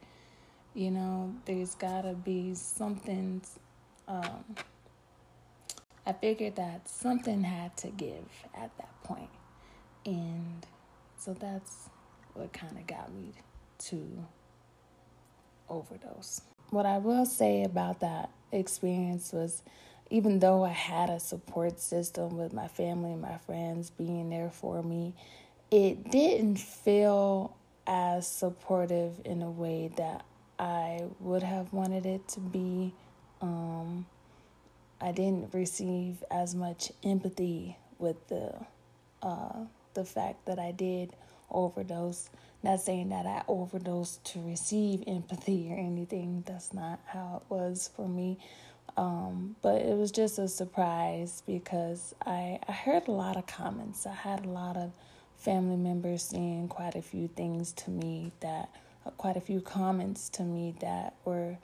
you 0.79 0.91
know, 0.91 1.35
there's 1.43 1.75
got 1.75 2.03
to 2.03 2.13
be 2.13 2.53
something. 2.53 3.41
Um, 4.07 4.45
I 6.05 6.13
figured 6.13 6.55
that 6.55 6.87
something 6.87 7.43
had 7.43 7.75
to 7.77 7.89
give 7.89 8.23
at 8.55 8.71
that 8.77 9.03
point. 9.03 9.29
And 10.05 10.65
so 11.17 11.33
that's 11.33 11.89
what 12.33 12.53
kind 12.53 12.77
of 12.77 12.87
got 12.87 13.13
me 13.13 13.33
to 13.79 14.25
overdose. 15.67 16.41
What 16.69 16.85
I 16.85 16.97
will 16.97 17.25
say 17.25 17.63
about 17.63 17.99
that 17.99 18.29
experience 18.53 19.33
was 19.33 19.63
even 20.09 20.39
though 20.39 20.63
I 20.63 20.69
had 20.69 21.09
a 21.09 21.19
support 21.19 21.81
system 21.81 22.37
with 22.37 22.53
my 22.53 22.69
family 22.69 23.11
and 23.11 23.21
my 23.21 23.37
friends 23.39 23.89
being 23.89 24.29
there 24.29 24.49
for 24.49 24.81
me, 24.81 25.13
it 25.71 26.09
didn't 26.09 26.57
feel 26.57 27.57
as 27.85 28.25
supportive 28.25 29.19
in 29.25 29.41
a 29.41 29.51
way 29.51 29.91
that 29.97 30.23
I 30.59 31.05
would 31.19 31.43
have 31.43 31.71
wanted 31.73 32.05
it 32.05 32.27
to 32.29 32.39
be. 32.39 32.93
Um, 33.41 34.05
I 35.01 35.11
didn't 35.13 35.53
receive 35.53 36.23
as 36.29 36.53
much 36.53 36.91
empathy 37.03 37.77
with 37.97 38.27
the 38.27 38.53
uh, 39.23 39.65
the 39.93 40.03
fact 40.05 40.45
that 40.45 40.59
I 40.59 40.71
did 40.71 41.15
overdose. 41.49 42.29
Not 42.61 42.81
saying 42.81 43.09
that 43.09 43.25
I 43.25 43.43
overdosed 43.47 44.23
to 44.33 44.41
receive 44.41 45.03
empathy 45.07 45.71
or 45.71 45.77
anything. 45.77 46.43
That's 46.45 46.73
not 46.73 46.99
how 47.05 47.41
it 47.41 47.53
was 47.53 47.89
for 47.95 48.07
me. 48.07 48.37
Um, 48.97 49.55
but 49.61 49.81
it 49.81 49.95
was 49.95 50.11
just 50.11 50.39
a 50.39 50.47
surprise 50.49 51.41
because 51.47 52.13
I, 52.25 52.59
I 52.67 52.73
heard 52.73 53.07
a 53.07 53.11
lot 53.11 53.37
of 53.37 53.47
comments. 53.47 54.05
I 54.05 54.13
had 54.13 54.45
a 54.45 54.49
lot 54.49 54.75
of 54.75 54.91
family 55.37 55.77
members 55.77 56.23
saying 56.23 56.67
quite 56.67 56.95
a 56.95 57.01
few 57.01 57.29
things 57.29 57.71
to 57.73 57.91
me 57.91 58.33
that, 58.41 58.69
quite 59.17 59.37
a 59.37 59.41
few 59.41 59.61
comments 59.61 60.29
to 60.29 60.43
me 60.43 60.75
that 60.79 61.13
were 61.25 61.57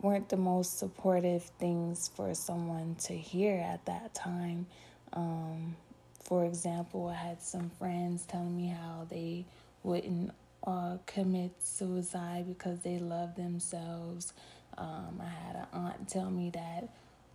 weren't 0.00 0.30
the 0.30 0.36
most 0.36 0.78
supportive 0.78 1.42
things 1.58 2.08
for 2.14 2.34
someone 2.34 2.96
to 2.98 3.12
hear 3.12 3.56
at 3.58 3.84
that 3.84 4.14
time. 4.14 4.66
Um, 5.12 5.76
for 6.24 6.46
example, 6.46 7.08
I 7.08 7.14
had 7.14 7.42
some 7.42 7.70
friends 7.78 8.24
telling 8.24 8.56
me 8.56 8.68
how 8.68 9.06
they 9.10 9.44
wouldn't 9.82 10.32
uh, 10.66 10.96
commit 11.06 11.52
suicide 11.62 12.46
because 12.48 12.80
they 12.80 12.98
love 12.98 13.34
themselves. 13.34 14.32
Um, 14.78 15.20
I 15.20 15.46
had 15.46 15.56
an 15.56 15.66
aunt 15.72 16.08
tell 16.08 16.30
me 16.30 16.50
that 16.50 16.88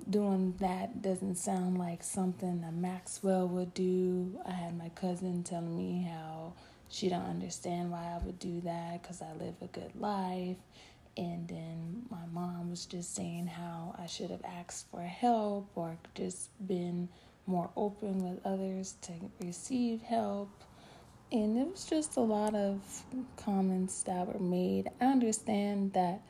doing 0.10 0.54
that 0.60 1.02
doesn't 1.02 1.36
sound 1.36 1.78
like 1.78 2.04
something 2.04 2.64
a 2.68 2.72
Maxwell 2.72 3.48
would 3.48 3.74
do. 3.74 4.40
I 4.46 4.52
had 4.52 4.78
my 4.78 4.90
cousin 4.90 5.44
telling 5.44 5.76
me 5.76 6.08
how 6.10 6.54
she 6.89 7.10
don't 7.10 7.25
understand 7.25 7.92
why 7.92 8.15
I 8.15 8.25
would 8.25 8.39
do 8.39 8.62
that 8.62 9.01
because 9.01 9.22
I 9.22 9.34
live 9.34 9.56
a 9.62 9.68
good 9.68 9.96
life. 10.00 10.58
And 11.18 11.48
then 11.48 12.04
my 12.10 12.25
mom 12.34 12.70
was 12.70 12.86
just 12.86 13.15
saying 13.15 13.48
how 13.48 13.96
I 13.98 14.06
should 14.06 14.32
have 14.32 14.44
asked 14.44 14.89
for 14.92 15.01
help 15.01 15.70
or 15.75 15.98
just 16.13 16.50
been 16.68 17.08
more 17.48 17.70
open 17.77 18.20
with 18.20 18.46
others 18.46 18.96
to 19.04 19.13
receive 19.42 20.01
help. 20.01 20.50
And 21.32 21.58
it 21.58 21.68
was 21.68 21.86
just 21.86 22.18
a 22.18 22.22
lot 22.22 22.54
of 22.54 22.82
comments 23.38 24.04
that 24.04 24.27
were 24.27 24.39
made. 24.39 24.89
I 25.00 25.06
understand 25.06 25.94
that 25.94 26.22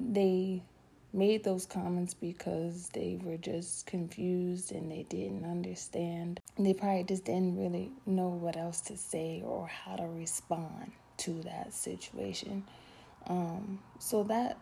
they 0.00 0.62
made 1.12 1.42
those 1.44 1.66
comments 1.66 2.14
because 2.14 2.88
they 2.92 3.18
were 3.22 3.36
just 3.36 3.86
confused 3.86 4.72
and 4.72 4.90
they 4.90 5.06
didn't 5.08 5.44
understand. 5.44 6.40
They 6.58 6.74
probably 6.74 7.04
just 7.04 7.24
didn't 7.24 7.58
really 7.58 7.92
know 8.06 8.28
what 8.28 8.56
else 8.56 8.80
to 8.82 8.96
say 8.96 9.42
or 9.44 9.66
how 9.66 9.96
to 9.96 10.06
respond 10.06 10.92
to 11.18 11.42
that 11.42 11.72
situation. 11.72 12.64
Um, 13.26 13.80
so 13.98 14.22
that 14.24 14.58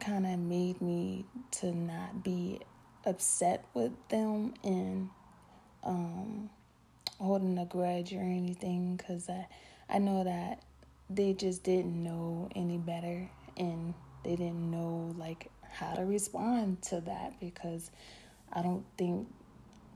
kind 0.00 0.26
of 0.26 0.38
made 0.38 0.80
me 0.80 1.24
to 1.50 1.72
not 1.72 2.22
be 2.22 2.60
upset 3.04 3.64
with 3.74 3.92
them 4.08 4.54
and 4.62 5.08
um, 5.82 6.50
holding 7.18 7.58
a 7.58 7.64
grudge 7.64 8.12
or 8.12 8.20
anything 8.20 8.96
because 8.96 9.28
I, 9.28 9.46
I 9.88 9.98
know 9.98 10.24
that 10.24 10.62
they 11.10 11.32
just 11.32 11.62
didn't 11.62 12.02
know 12.02 12.48
any 12.54 12.78
better 12.78 13.28
and 13.56 13.94
they 14.24 14.36
didn't 14.36 14.70
know 14.70 15.14
like 15.16 15.50
how 15.78 15.94
to 15.94 16.04
respond 16.04 16.82
to 16.82 17.00
that 17.02 17.38
because 17.40 17.90
I 18.52 18.62
don't 18.62 18.84
think, 18.96 19.28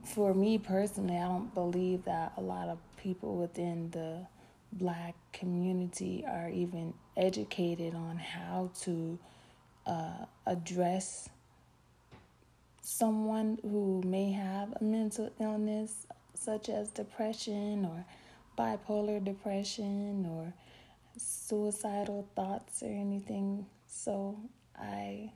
for 0.05 0.33
me 0.33 0.57
personally, 0.57 1.17
I 1.17 1.27
don't 1.27 1.53
believe 1.53 2.05
that 2.05 2.33
a 2.37 2.41
lot 2.41 2.69
of 2.69 2.77
people 2.97 3.35
within 3.35 3.89
the 3.91 4.25
black 4.71 5.15
community 5.33 6.23
are 6.27 6.49
even 6.49 6.93
educated 7.17 7.93
on 7.93 8.17
how 8.17 8.71
to 8.81 9.19
uh, 9.85 10.25
address 10.45 11.29
someone 12.81 13.57
who 13.61 14.01
may 14.05 14.31
have 14.31 14.73
a 14.79 14.83
mental 14.83 15.31
illness 15.39 16.07
such 16.33 16.69
as 16.69 16.89
depression 16.89 17.85
or 17.85 18.05
bipolar 18.57 19.23
depression 19.23 20.25
or 20.29 20.53
suicidal 21.17 22.27
thoughts 22.35 22.83
or 22.83 22.89
anything. 22.89 23.65
So 23.87 24.37
I 24.77 25.31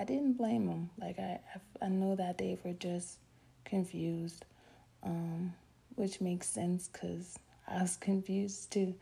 I 0.00 0.04
didn't 0.04 0.38
blame 0.38 0.66
them. 0.66 0.90
Like 0.98 1.18
I 1.18 1.40
I, 1.54 1.86
I 1.86 1.88
know 1.88 2.16
that 2.16 2.38
they 2.38 2.58
were 2.64 2.72
just 2.72 3.18
confused, 3.66 4.46
um, 5.02 5.52
which 5.96 6.22
makes 6.22 6.48
sense 6.48 6.88
because 6.88 7.38
I 7.68 7.82
was 7.82 7.96
confused 8.00 8.72
too. 8.72 8.94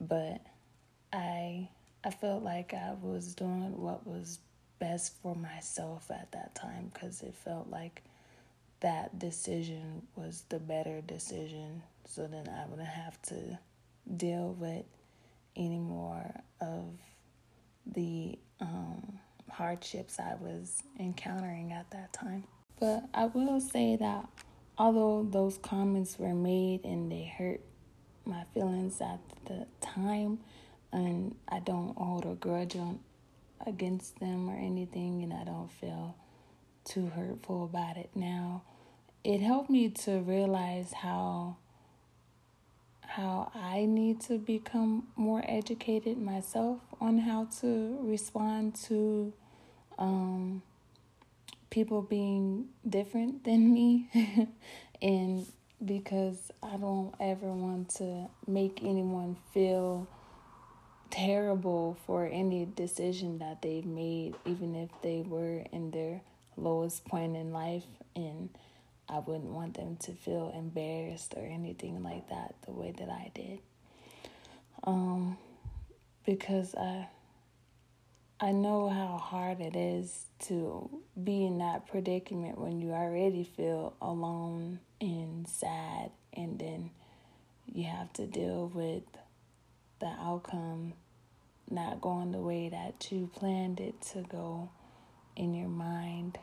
But 0.00 0.40
I 1.12 1.68
I 2.04 2.10
felt 2.10 2.44
like 2.44 2.72
I 2.72 2.94
was 3.02 3.34
doing 3.34 3.76
what 3.82 4.06
was 4.06 4.38
best 4.78 5.14
for 5.20 5.34
myself 5.34 6.08
at 6.10 6.30
that 6.30 6.54
time 6.54 6.92
because 6.94 7.20
it 7.22 7.34
felt 7.34 7.68
like 7.68 8.04
that 8.78 9.18
decision 9.18 10.06
was 10.14 10.44
the 10.50 10.60
better 10.60 11.00
decision. 11.00 11.82
So 12.04 12.28
then 12.28 12.48
I 12.48 12.64
wouldn't 12.70 12.86
have 12.86 13.20
to 13.22 13.58
deal 14.16 14.54
with 14.56 14.84
any 15.56 15.78
more 15.78 16.32
of 16.60 16.84
the 17.86 18.38
um, 18.60 19.18
hardships 19.50 20.18
I 20.18 20.34
was 20.40 20.82
encountering 20.98 21.72
at 21.72 21.90
that 21.90 22.12
time. 22.12 22.44
But 22.78 23.04
I 23.12 23.26
will 23.26 23.60
say 23.60 23.96
that 23.96 24.28
although 24.76 25.26
those 25.28 25.58
comments 25.58 26.18
were 26.18 26.34
made 26.34 26.84
and 26.84 27.10
they 27.10 27.24
hurt 27.24 27.60
my 28.24 28.44
feelings 28.54 29.00
at 29.00 29.20
the 29.46 29.66
time, 29.80 30.38
and 30.92 31.34
I 31.48 31.60
don't 31.60 31.96
hold 31.96 32.24
a 32.24 32.34
grudge 32.34 32.76
on 32.76 33.00
against 33.66 34.20
them 34.20 34.48
or 34.48 34.56
anything, 34.56 35.22
and 35.22 35.32
I 35.32 35.44
don't 35.44 35.70
feel 35.70 36.16
too 36.84 37.06
hurtful 37.08 37.64
about 37.64 37.96
it 37.96 38.10
now. 38.14 38.62
It 39.24 39.40
helped 39.40 39.70
me 39.70 39.88
to 39.90 40.20
realize 40.20 40.92
how 40.92 41.56
how 43.18 43.50
I 43.52 43.84
need 43.84 44.20
to 44.22 44.38
become 44.38 45.08
more 45.16 45.42
educated 45.48 46.18
myself 46.18 46.78
on 47.00 47.18
how 47.18 47.48
to 47.60 47.98
respond 48.02 48.76
to 48.86 49.32
um, 49.98 50.62
people 51.68 52.00
being 52.00 52.68
different 52.88 53.42
than 53.42 53.74
me. 53.74 54.08
and 55.02 55.44
because 55.84 56.52
I 56.62 56.76
don't 56.76 57.12
ever 57.18 57.48
want 57.48 57.88
to 57.96 58.28
make 58.46 58.84
anyone 58.84 59.36
feel 59.52 60.06
terrible 61.10 61.96
for 62.06 62.24
any 62.26 62.66
decision 62.66 63.38
that 63.38 63.62
they've 63.62 63.84
made, 63.84 64.36
even 64.46 64.76
if 64.76 64.90
they 65.02 65.24
were 65.26 65.64
in 65.72 65.90
their 65.90 66.20
lowest 66.56 67.04
point 67.04 67.36
in 67.36 67.52
life. 67.52 67.84
And 68.14 68.48
I 69.08 69.20
wouldn't 69.20 69.50
want 69.52 69.74
them 69.74 69.96
to 70.02 70.12
feel 70.12 70.52
embarrassed 70.54 71.34
or 71.36 71.44
anything 71.44 72.02
like 72.02 72.28
that 72.28 72.54
the 72.66 72.72
way 72.72 72.92
that 72.98 73.08
I 73.08 73.30
did. 73.34 73.60
Um, 74.84 75.38
because 76.24 76.74
I 76.74 77.08
I 78.40 78.52
know 78.52 78.88
how 78.88 79.18
hard 79.18 79.60
it 79.60 79.74
is 79.74 80.26
to 80.46 80.88
be 81.24 81.44
in 81.44 81.58
that 81.58 81.88
predicament 81.88 82.56
when 82.56 82.80
you 82.80 82.92
already 82.92 83.42
feel 83.42 83.94
alone 84.00 84.78
and 85.00 85.48
sad 85.48 86.12
and 86.32 86.56
then 86.56 86.90
you 87.66 87.84
have 87.84 88.12
to 88.12 88.26
deal 88.26 88.70
with 88.72 89.02
the 89.98 90.06
outcome 90.06 90.92
not 91.68 92.00
going 92.00 92.30
the 92.30 92.38
way 92.38 92.68
that 92.68 93.08
you 93.10 93.28
planned 93.34 93.80
it 93.80 94.00
to 94.12 94.22
go 94.22 94.68
in 95.34 95.52
your 95.52 95.68
mind 95.68 96.38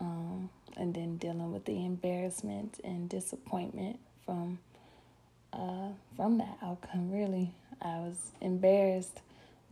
um, 0.00 0.50
and 0.76 0.94
then 0.94 1.16
dealing 1.16 1.52
with 1.52 1.64
the 1.64 1.84
embarrassment 1.84 2.80
and 2.84 3.08
disappointment 3.08 3.98
from 4.24 4.58
uh, 5.52 5.88
from 6.16 6.38
that 6.38 6.58
outcome. 6.62 7.10
Really, 7.10 7.52
I 7.80 7.98
was 7.98 8.32
embarrassed 8.40 9.20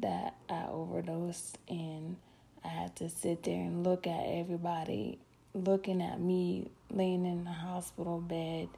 that 0.00 0.36
I 0.48 0.66
overdosed, 0.68 1.58
and 1.68 2.16
I 2.64 2.68
had 2.68 2.96
to 2.96 3.08
sit 3.08 3.42
there 3.42 3.60
and 3.60 3.84
look 3.84 4.06
at 4.06 4.24
everybody 4.26 5.18
looking 5.54 6.02
at 6.02 6.20
me 6.20 6.70
laying 6.90 7.24
in 7.24 7.44
the 7.44 7.50
hospital 7.50 8.20
bed, 8.20 8.68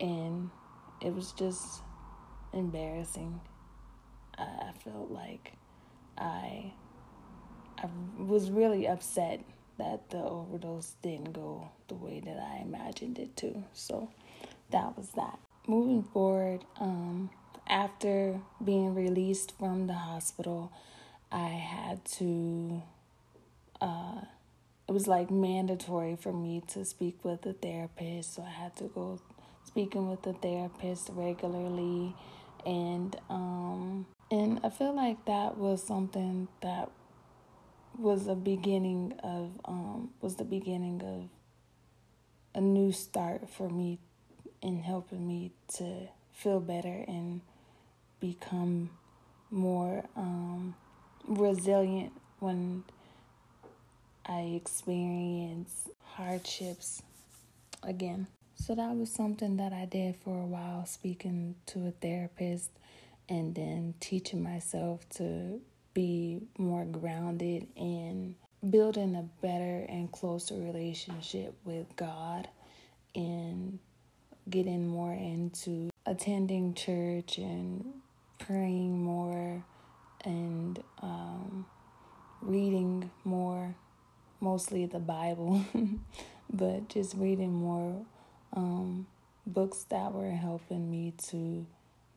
and 0.00 0.50
it 1.00 1.14
was 1.14 1.32
just 1.32 1.82
embarrassing. 2.52 3.40
I, 4.36 4.72
felt 4.84 5.12
like 5.12 5.52
I 6.18 6.72
I 7.78 7.88
was 8.18 8.50
really 8.50 8.88
upset 8.88 9.44
that 9.78 10.10
the 10.10 10.18
overdose 10.18 10.94
didn't 11.02 11.32
go 11.32 11.68
the 11.88 11.94
way 11.94 12.20
that 12.20 12.38
I 12.38 12.62
imagined 12.62 13.18
it 13.18 13.36
to. 13.38 13.64
So 13.72 14.10
that 14.70 14.96
was 14.96 15.10
that. 15.10 15.38
Moving 15.66 16.02
forward, 16.02 16.64
um, 16.78 17.30
after 17.66 18.40
being 18.62 18.94
released 18.94 19.52
from 19.58 19.86
the 19.86 19.94
hospital, 19.94 20.72
I 21.32 21.48
had 21.48 22.04
to, 22.16 22.82
uh, 23.80 24.20
it 24.88 24.92
was 24.92 25.06
like 25.06 25.30
mandatory 25.30 26.16
for 26.16 26.32
me 26.32 26.62
to 26.68 26.84
speak 26.84 27.24
with 27.24 27.44
a 27.46 27.54
therapist. 27.54 28.34
So 28.34 28.42
I 28.42 28.50
had 28.50 28.76
to 28.76 28.84
go 28.84 29.20
speaking 29.64 30.10
with 30.10 30.26
a 30.26 30.34
therapist 30.34 31.10
regularly. 31.12 32.14
And, 32.66 33.16
um, 33.30 34.06
and 34.30 34.60
I 34.62 34.68
feel 34.70 34.94
like 34.94 35.24
that 35.24 35.56
was 35.56 35.82
something 35.82 36.48
that 36.60 36.90
was 37.98 38.26
a 38.26 38.34
beginning 38.34 39.14
of 39.22 39.58
um 39.64 40.10
was 40.20 40.36
the 40.36 40.44
beginning 40.44 41.00
of 41.02 41.28
a 42.54 42.60
new 42.60 42.92
start 42.92 43.48
for 43.48 43.68
me 43.68 43.98
in 44.62 44.80
helping 44.80 45.26
me 45.26 45.52
to 45.68 46.08
feel 46.32 46.60
better 46.60 47.04
and 47.06 47.40
become 48.20 48.90
more 49.50 50.04
um 50.16 50.74
resilient 51.26 52.12
when 52.40 52.84
I 54.26 54.40
experience 54.56 55.88
hardships 56.14 57.02
again. 57.82 58.26
So 58.56 58.74
that 58.74 58.96
was 58.96 59.12
something 59.12 59.56
that 59.58 59.72
I 59.72 59.84
did 59.84 60.16
for 60.16 60.40
a 60.40 60.46
while, 60.46 60.86
speaking 60.86 61.56
to 61.66 61.88
a 61.88 61.90
therapist 61.90 62.70
and 63.28 63.54
then 63.54 63.94
teaching 64.00 64.42
myself 64.42 65.06
to 65.10 65.60
be 65.94 66.40
more 66.58 66.84
grounded 66.84 67.66
in 67.76 68.34
building 68.68 69.14
a 69.14 69.22
better 69.44 69.86
and 69.88 70.10
closer 70.10 70.54
relationship 70.54 71.54
with 71.64 71.86
God 71.96 72.48
and 73.14 73.78
getting 74.48 74.86
more 74.86 75.12
into 75.12 75.90
attending 76.06 76.74
church 76.74 77.38
and 77.38 77.84
praying 78.38 79.02
more 79.02 79.64
and 80.24 80.82
um, 81.02 81.66
reading 82.42 83.10
more, 83.24 83.74
mostly 84.40 84.86
the 84.86 84.98
Bible, 84.98 85.64
but 86.52 86.88
just 86.88 87.14
reading 87.16 87.52
more 87.52 88.04
um, 88.54 89.06
books 89.46 89.84
that 89.90 90.12
were 90.12 90.30
helping 90.30 90.90
me 90.90 91.12
to 91.28 91.66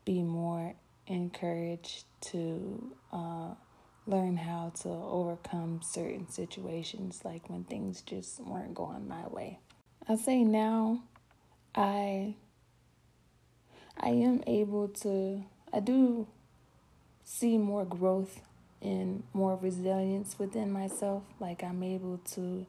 be 0.04 0.22
more 0.22 0.74
encouraged 1.06 2.04
to 2.20 2.92
uh, 3.12 3.54
learn 4.08 4.38
how 4.38 4.72
to 4.82 4.88
overcome 4.88 5.80
certain 5.82 6.28
situations, 6.30 7.20
like 7.24 7.48
when 7.50 7.64
things 7.64 8.00
just 8.00 8.40
weren't 8.40 8.74
going 8.74 9.06
my 9.06 9.28
way. 9.28 9.58
I 10.08 10.16
say 10.16 10.42
now, 10.42 11.02
I 11.74 12.34
I 14.00 14.08
am 14.08 14.42
able 14.46 14.88
to 14.88 15.44
I 15.72 15.80
do 15.80 16.26
see 17.22 17.58
more 17.58 17.84
growth 17.84 18.40
and 18.80 19.22
more 19.34 19.56
resilience 19.56 20.38
within 20.38 20.72
myself. 20.72 21.22
Like 21.38 21.62
I'm 21.62 21.82
able 21.82 22.18
to 22.32 22.66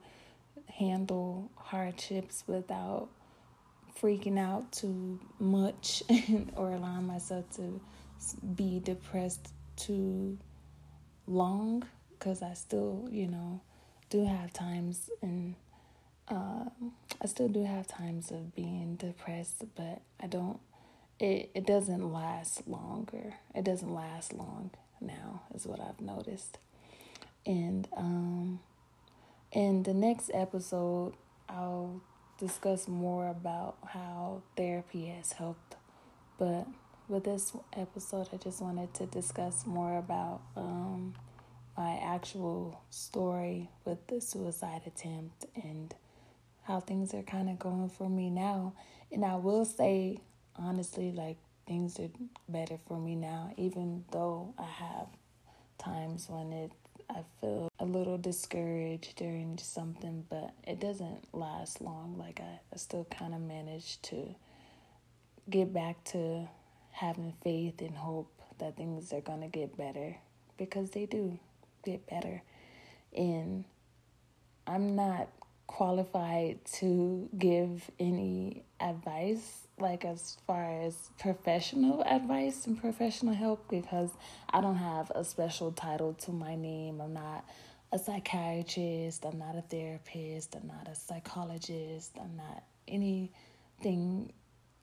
handle 0.66 1.50
hardships 1.56 2.44
without 2.46 3.08
freaking 4.00 4.38
out 4.38 4.70
too 4.72 5.18
much 5.38 6.02
or 6.56 6.72
allowing 6.72 7.06
myself 7.06 7.44
to 7.56 7.80
be 8.54 8.80
depressed 8.80 9.52
too 9.76 10.38
long 11.30 11.84
because 12.10 12.42
I 12.42 12.54
still, 12.54 13.08
you 13.10 13.26
know, 13.26 13.60
do 14.10 14.26
have 14.26 14.52
times 14.52 15.08
and 15.22 15.54
uh, 16.28 16.64
I 17.20 17.26
still 17.26 17.48
do 17.48 17.64
have 17.64 17.86
times 17.86 18.30
of 18.30 18.54
being 18.54 18.96
depressed, 18.96 19.64
but 19.74 20.02
I 20.20 20.26
don't 20.26 20.60
it 21.18 21.50
it 21.54 21.66
doesn't 21.66 22.12
last 22.12 22.66
longer. 22.66 23.34
It 23.54 23.64
doesn't 23.64 23.92
last 23.92 24.32
long 24.32 24.70
now 25.00 25.42
is 25.54 25.66
what 25.66 25.80
I've 25.80 26.00
noticed. 26.00 26.58
And 27.46 27.88
um 27.96 28.60
in 29.52 29.82
the 29.82 29.94
next 29.94 30.30
episode 30.34 31.14
I'll 31.48 32.00
discuss 32.38 32.88
more 32.88 33.28
about 33.28 33.76
how 33.88 34.42
therapy 34.56 35.06
has 35.06 35.32
helped. 35.32 35.76
But 36.38 36.66
with 37.10 37.24
this 37.24 37.52
episode 37.76 38.28
I 38.32 38.36
just 38.36 38.62
wanted 38.62 38.94
to 38.94 39.06
discuss 39.06 39.66
more 39.66 39.98
about 39.98 40.42
um 40.56 41.14
my 41.76 41.98
actual 42.02 42.80
story 42.90 43.68
with 43.84 44.06
the 44.06 44.20
suicide 44.20 44.82
attempt 44.86 45.46
and 45.56 45.94
how 46.62 46.78
things 46.78 47.14
are 47.14 47.22
kind 47.22 47.48
of 47.48 47.58
going 47.58 47.88
for 47.88 48.08
me 48.08 48.28
now. 48.28 48.74
And 49.10 49.24
I 49.24 49.36
will 49.36 49.64
say 49.64 50.18
honestly, 50.56 51.10
like 51.10 51.38
things 51.66 51.98
are 51.98 52.10
better 52.48 52.78
for 52.86 52.98
me 52.98 53.16
now, 53.16 53.54
even 53.56 54.04
though 54.12 54.54
I 54.58 54.64
have 54.66 55.06
times 55.78 56.26
when 56.28 56.52
it 56.52 56.72
I 57.08 57.24
feel 57.40 57.68
a 57.80 57.84
little 57.84 58.18
discouraged 58.18 59.16
during 59.16 59.58
something, 59.58 60.26
but 60.28 60.52
it 60.64 60.78
doesn't 60.78 61.34
last 61.34 61.80
long. 61.80 62.16
Like 62.18 62.40
I, 62.40 62.60
I 62.72 62.76
still 62.76 63.06
kind 63.10 63.34
of 63.34 63.40
manage 63.40 64.00
to 64.02 64.34
get 65.48 65.72
back 65.72 66.04
to 66.04 66.48
having 67.00 67.32
faith 67.42 67.80
and 67.80 67.96
hope 67.96 68.30
that 68.58 68.76
things 68.76 69.10
are 69.14 69.22
gonna 69.22 69.48
get 69.48 69.74
better 69.74 70.16
because 70.58 70.90
they 70.90 71.06
do 71.06 71.38
get 71.82 72.06
better. 72.06 72.42
And 73.16 73.64
I'm 74.66 74.94
not 74.94 75.28
qualified 75.66 76.62
to 76.64 77.26
give 77.38 77.90
any 77.98 78.64
advice 78.80 79.66
like 79.78 80.04
as 80.04 80.36
far 80.46 80.82
as 80.82 81.08
professional 81.18 82.02
advice 82.02 82.66
and 82.66 82.78
professional 82.78 83.32
help 83.32 83.66
because 83.70 84.10
I 84.50 84.60
don't 84.60 84.76
have 84.76 85.10
a 85.14 85.24
special 85.24 85.72
title 85.72 86.12
to 86.24 86.32
my 86.32 86.54
name. 86.54 87.00
I'm 87.00 87.14
not 87.14 87.46
a 87.92 87.98
psychiatrist, 87.98 89.24
I'm 89.24 89.38
not 89.38 89.56
a 89.56 89.62
therapist, 89.62 90.54
I'm 90.54 90.66
not 90.66 90.86
a 90.86 90.94
psychologist, 90.94 92.12
I'm 92.20 92.36
not 92.36 92.62
anything 92.86 94.32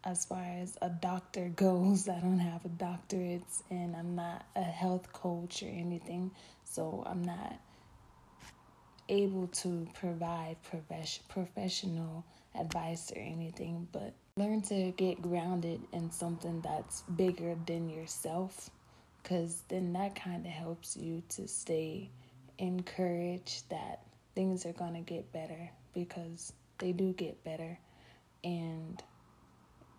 as 0.07 0.23
far 0.23 0.43
as 0.61 0.77
a 0.81 0.89
doctor 0.89 1.49
goes. 1.55 2.07
I 2.07 2.19
don't 2.19 2.39
have 2.39 2.65
a 2.65 2.69
doctorate 2.69 3.43
and 3.69 3.95
I'm 3.95 4.15
not 4.15 4.45
a 4.55 4.63
health 4.63 5.11
coach 5.13 5.61
or 5.61 5.67
anything. 5.67 6.31
So 6.63 7.03
I'm 7.05 7.23
not 7.23 7.59
able 9.09 9.47
to 9.47 9.87
provide 9.93 10.57
professional 11.29 12.25
advice 12.59 13.11
or 13.15 13.19
anything, 13.19 13.87
but 13.91 14.13
learn 14.37 14.61
to 14.61 14.91
get 14.97 15.21
grounded 15.21 15.81
in 15.93 16.11
something 16.11 16.61
that's 16.61 17.01
bigger 17.15 17.55
than 17.65 17.89
yourself 17.89 18.69
because 19.21 19.63
then 19.67 19.93
that 19.93 20.15
kind 20.15 20.45
of 20.45 20.51
helps 20.51 20.95
you 20.95 21.21
to 21.29 21.47
stay 21.47 22.09
encouraged 22.59 23.69
that 23.69 24.01
things 24.35 24.65
are 24.65 24.73
going 24.73 24.93
to 24.93 25.01
get 25.01 25.31
better 25.33 25.69
because 25.93 26.53
they 26.79 26.91
do 26.91 27.13
get 27.13 27.43
better 27.43 27.77
and 28.43 29.01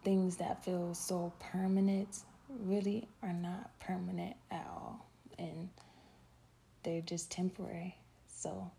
things 0.05 0.37
that 0.37 0.65
feel 0.65 0.95
so 0.95 1.33
permanent 1.39 2.21
really 2.49 3.09
are 3.23 3.33
not 3.33 3.71
permanent 3.81 4.37
at 4.51 4.67
all 4.71 5.07
and 5.39 5.69
they're 6.83 7.01
just 7.03 7.31
temporary 7.31 7.97
so 8.27 8.71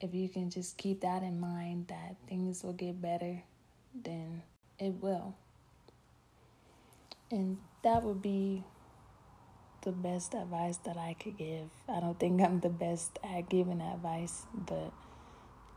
if 0.00 0.14
you 0.14 0.28
can 0.28 0.50
just 0.50 0.76
keep 0.76 1.00
that 1.00 1.22
in 1.22 1.40
mind 1.40 1.86
that 1.88 2.16
things 2.28 2.62
will 2.62 2.72
get 2.72 3.00
better 3.00 3.42
then 4.02 4.42
it 4.78 4.94
will. 5.00 5.34
And 7.30 7.58
that 7.82 8.02
would 8.02 8.22
be 8.22 8.64
the 9.82 9.92
best 9.92 10.34
advice 10.34 10.78
that 10.78 10.96
I 10.96 11.14
could 11.14 11.36
give. 11.36 11.68
I 11.88 12.00
don't 12.00 12.18
think 12.18 12.40
I'm 12.40 12.60
the 12.60 12.68
best 12.68 13.18
at 13.22 13.48
giving 13.48 13.80
advice, 13.80 14.46
but 14.54 14.92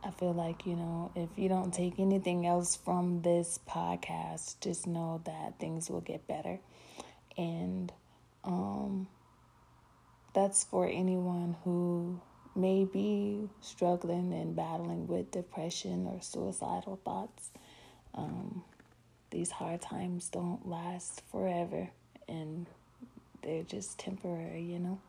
I 0.04 0.10
feel 0.12 0.32
like, 0.32 0.64
you 0.64 0.76
know, 0.76 1.10
if 1.16 1.28
you 1.36 1.48
don't 1.48 1.72
take 1.72 1.98
anything 1.98 2.46
else 2.46 2.76
from 2.76 3.22
this 3.22 3.58
podcast, 3.68 4.60
just 4.60 4.86
know 4.86 5.20
that 5.24 5.58
things 5.58 5.90
will 5.90 6.00
get 6.00 6.26
better. 6.26 6.60
And 7.36 7.92
um 8.44 9.08
that's 10.34 10.62
for 10.64 10.86
anyone 10.86 11.56
who 11.64 12.20
may 12.54 12.84
be 12.84 13.48
struggling 13.60 14.32
and 14.32 14.54
battling 14.54 15.06
with 15.06 15.30
depression 15.30 16.06
or 16.06 16.20
suicidal 16.20 17.00
thoughts. 17.04 17.50
Um, 18.14 18.62
these 19.30 19.50
hard 19.50 19.80
times 19.80 20.28
don't 20.28 20.68
last 20.68 21.22
forever 21.30 21.88
and 22.28 22.66
they're 23.42 23.62
just 23.62 23.98
temporary, 23.98 24.62
you 24.62 24.78
know. 24.78 25.00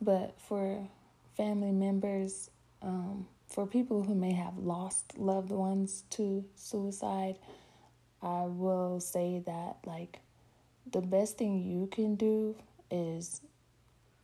But 0.00 0.34
for 0.40 0.88
family 1.36 1.72
members, 1.72 2.50
um, 2.82 3.26
for 3.48 3.66
people 3.66 4.02
who 4.02 4.14
may 4.14 4.32
have 4.32 4.56
lost 4.58 5.18
loved 5.18 5.50
ones 5.50 6.04
to 6.10 6.44
suicide, 6.54 7.38
I 8.22 8.44
will 8.44 9.00
say 9.00 9.42
that, 9.46 9.78
like, 9.84 10.20
the 10.90 11.00
best 11.00 11.38
thing 11.38 11.62
you 11.62 11.88
can 11.88 12.16
do 12.16 12.56
is 12.90 13.40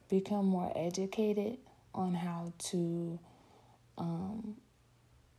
become 0.08 0.46
more 0.46 0.72
educated 0.76 1.58
on 1.94 2.14
how 2.14 2.52
to 2.58 3.18
um, 3.98 4.56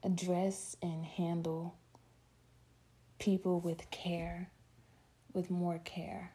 address 0.03 0.75
and 0.81 1.05
handle 1.05 1.75
people 3.19 3.59
with 3.59 3.89
care, 3.91 4.49
with 5.33 5.49
more 5.49 5.79
care, 5.79 6.31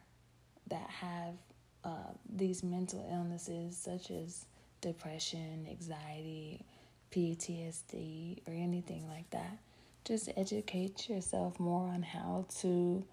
that 0.67 0.89
have 0.89 1.35
uh, 1.83 2.11
these 2.33 2.63
mental 2.63 3.05
illnesses 3.11 3.77
such 3.77 4.09
as 4.11 4.45
depression, 4.81 5.67
anxiety, 5.69 6.65
PTSD, 7.13 8.39
or 8.47 8.53
anything 8.53 9.07
like 9.07 9.29
that. 9.31 9.57
Just 10.05 10.29
educate 10.35 11.09
yourself 11.09 11.59
more 11.59 11.87
on 11.87 12.03
how 12.03 12.45
to 12.61 13.03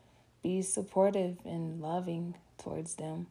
be 0.43 0.63
supportive 0.63 1.37
and 1.45 1.81
loving 1.81 2.35
towards 2.59 2.95
them. 2.95 3.27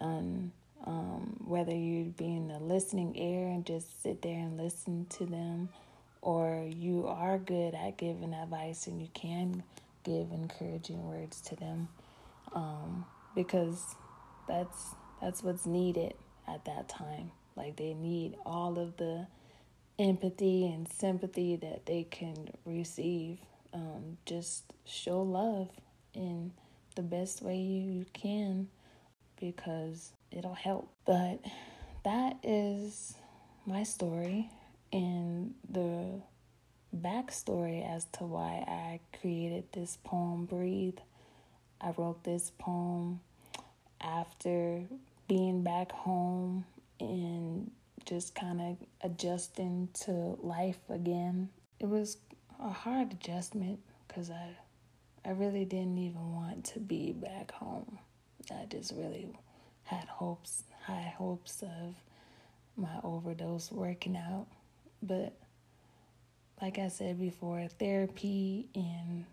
And 0.00 0.52
um, 0.86 1.36
whether 1.44 1.74
you're 1.74 2.06
being 2.06 2.50
a 2.50 2.58
listening 2.58 3.16
ear 3.16 3.48
and 3.48 3.64
just 3.64 4.02
sit 4.02 4.22
there 4.22 4.38
and 4.38 4.56
listen 4.56 5.06
to 5.10 5.26
them 5.26 5.68
or 6.20 6.66
you 6.74 7.06
are 7.06 7.38
good 7.38 7.74
at 7.74 7.96
giving 7.96 8.32
advice 8.34 8.86
and 8.86 9.00
you 9.00 9.08
can 9.14 9.62
give 10.04 10.30
encouraging 10.32 11.06
words 11.06 11.40
to 11.40 11.56
them 11.56 11.88
um, 12.54 13.04
because 13.34 13.94
that's 14.46 14.94
that's 15.20 15.42
what's 15.42 15.64
needed 15.66 16.14
at 16.46 16.64
that 16.66 16.88
time 16.88 17.30
like 17.56 17.76
they 17.76 17.94
need 17.94 18.36
all 18.44 18.78
of 18.78 18.96
the 18.96 19.26
empathy 19.98 20.66
and 20.66 20.88
sympathy 20.88 21.56
that 21.56 21.86
they 21.86 22.04
can 22.04 22.48
receive 22.64 23.38
um, 23.72 24.18
just 24.26 24.64
show 24.84 25.22
love 25.22 25.68
in 26.14 26.52
the 26.96 27.02
best 27.02 27.42
way 27.42 27.56
you 27.56 28.04
can 28.12 28.68
because 29.40 30.12
it'll 30.30 30.54
help 30.54 30.88
but 31.04 31.38
that 32.04 32.36
is 32.42 33.14
my 33.66 33.82
story 33.82 34.50
and 34.92 35.54
the 35.68 36.20
backstory 36.96 37.84
as 37.88 38.04
to 38.12 38.24
why 38.24 38.64
I 38.66 39.00
created 39.20 39.64
this 39.72 39.98
poem, 40.04 40.44
Breathe. 40.44 40.98
I 41.80 41.92
wrote 41.96 42.22
this 42.24 42.52
poem 42.58 43.20
after 44.00 44.84
being 45.26 45.62
back 45.62 45.90
home 45.92 46.64
and 47.00 47.70
just 48.04 48.34
kind 48.34 48.60
of 48.60 48.76
adjusting 49.02 49.88
to 50.04 50.12
life 50.42 50.78
again. 50.88 51.48
It 51.80 51.86
was 51.86 52.18
a 52.60 52.70
hard 52.70 53.12
adjustment 53.12 53.80
because 54.06 54.30
I, 54.30 54.48
I 55.24 55.30
really 55.30 55.64
didn't 55.64 55.98
even 55.98 56.34
want 56.34 56.64
to 56.66 56.80
be 56.80 57.12
back 57.12 57.52
home. 57.52 57.98
I 58.50 58.66
just 58.66 58.92
really 58.92 59.28
had 59.84 60.04
hopes, 60.08 60.64
high 60.86 61.12
hopes 61.16 61.62
of 61.62 61.94
my 62.76 63.00
overdose 63.02 63.70
working 63.70 64.16
out. 64.16 64.46
But 65.02 65.34
like 66.60 66.78
I 66.78 66.88
said 66.88 67.18
before, 67.18 67.66
therapy 67.78 68.68
and 68.74 69.24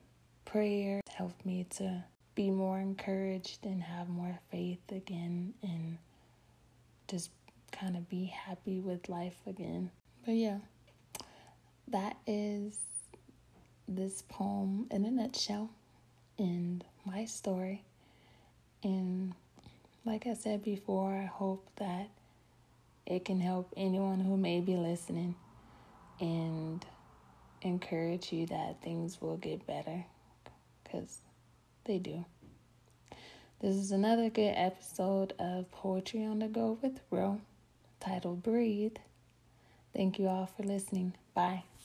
prayer 0.45 1.01
helped 1.09 1.45
me 1.45 1.65
to 1.77 2.03
be 2.35 2.49
more 2.49 2.79
encouraged 2.79 3.65
and 3.65 3.81
have 3.81 4.09
more 4.09 4.39
faith 4.51 4.79
again 4.91 5.53
and 5.61 5.97
just 7.07 7.29
kind 7.71 7.95
of 7.95 8.09
be 8.09 8.25
happy 8.25 8.79
with 8.79 9.09
life 9.09 9.39
again. 9.47 9.91
But 10.25 10.33
yeah, 10.33 10.59
that 11.87 12.17
is 12.27 12.77
this 13.87 14.23
poem 14.29 14.87
in 14.91 15.05
a 15.05 15.11
nutshell 15.11 15.69
and 16.37 16.83
my 17.05 17.25
story. 17.25 17.83
And 18.83 19.33
like 20.05 20.27
I 20.27 20.33
said 20.33 20.63
before, 20.63 21.13
I 21.13 21.25
hope 21.25 21.67
that 21.77 22.09
it 23.05 23.25
can 23.25 23.39
help 23.39 23.73
anyone 23.75 24.19
who 24.19 24.37
may 24.37 24.61
be 24.61 24.75
listening 24.75 25.35
and 26.19 26.85
encourage 27.61 28.31
you 28.31 28.45
that 28.47 28.81
things 28.81 29.21
will 29.21 29.37
get 29.37 29.65
better 29.67 30.05
because 30.83 31.19
they 31.85 31.97
do. 31.97 32.25
This 33.59 33.75
is 33.75 33.91
another 33.91 34.29
good 34.29 34.53
episode 34.55 35.33
of 35.37 35.69
Poetry 35.71 36.25
on 36.25 36.39
the 36.39 36.47
Go 36.47 36.79
with 36.81 36.99
Ro, 37.11 37.39
titled 38.01 38.43
Breathe. 38.43 38.97
Thank 39.93 40.19
you 40.19 40.27
all 40.27 40.47
for 40.47 40.63
listening. 40.63 41.13
Bye. 41.33 41.63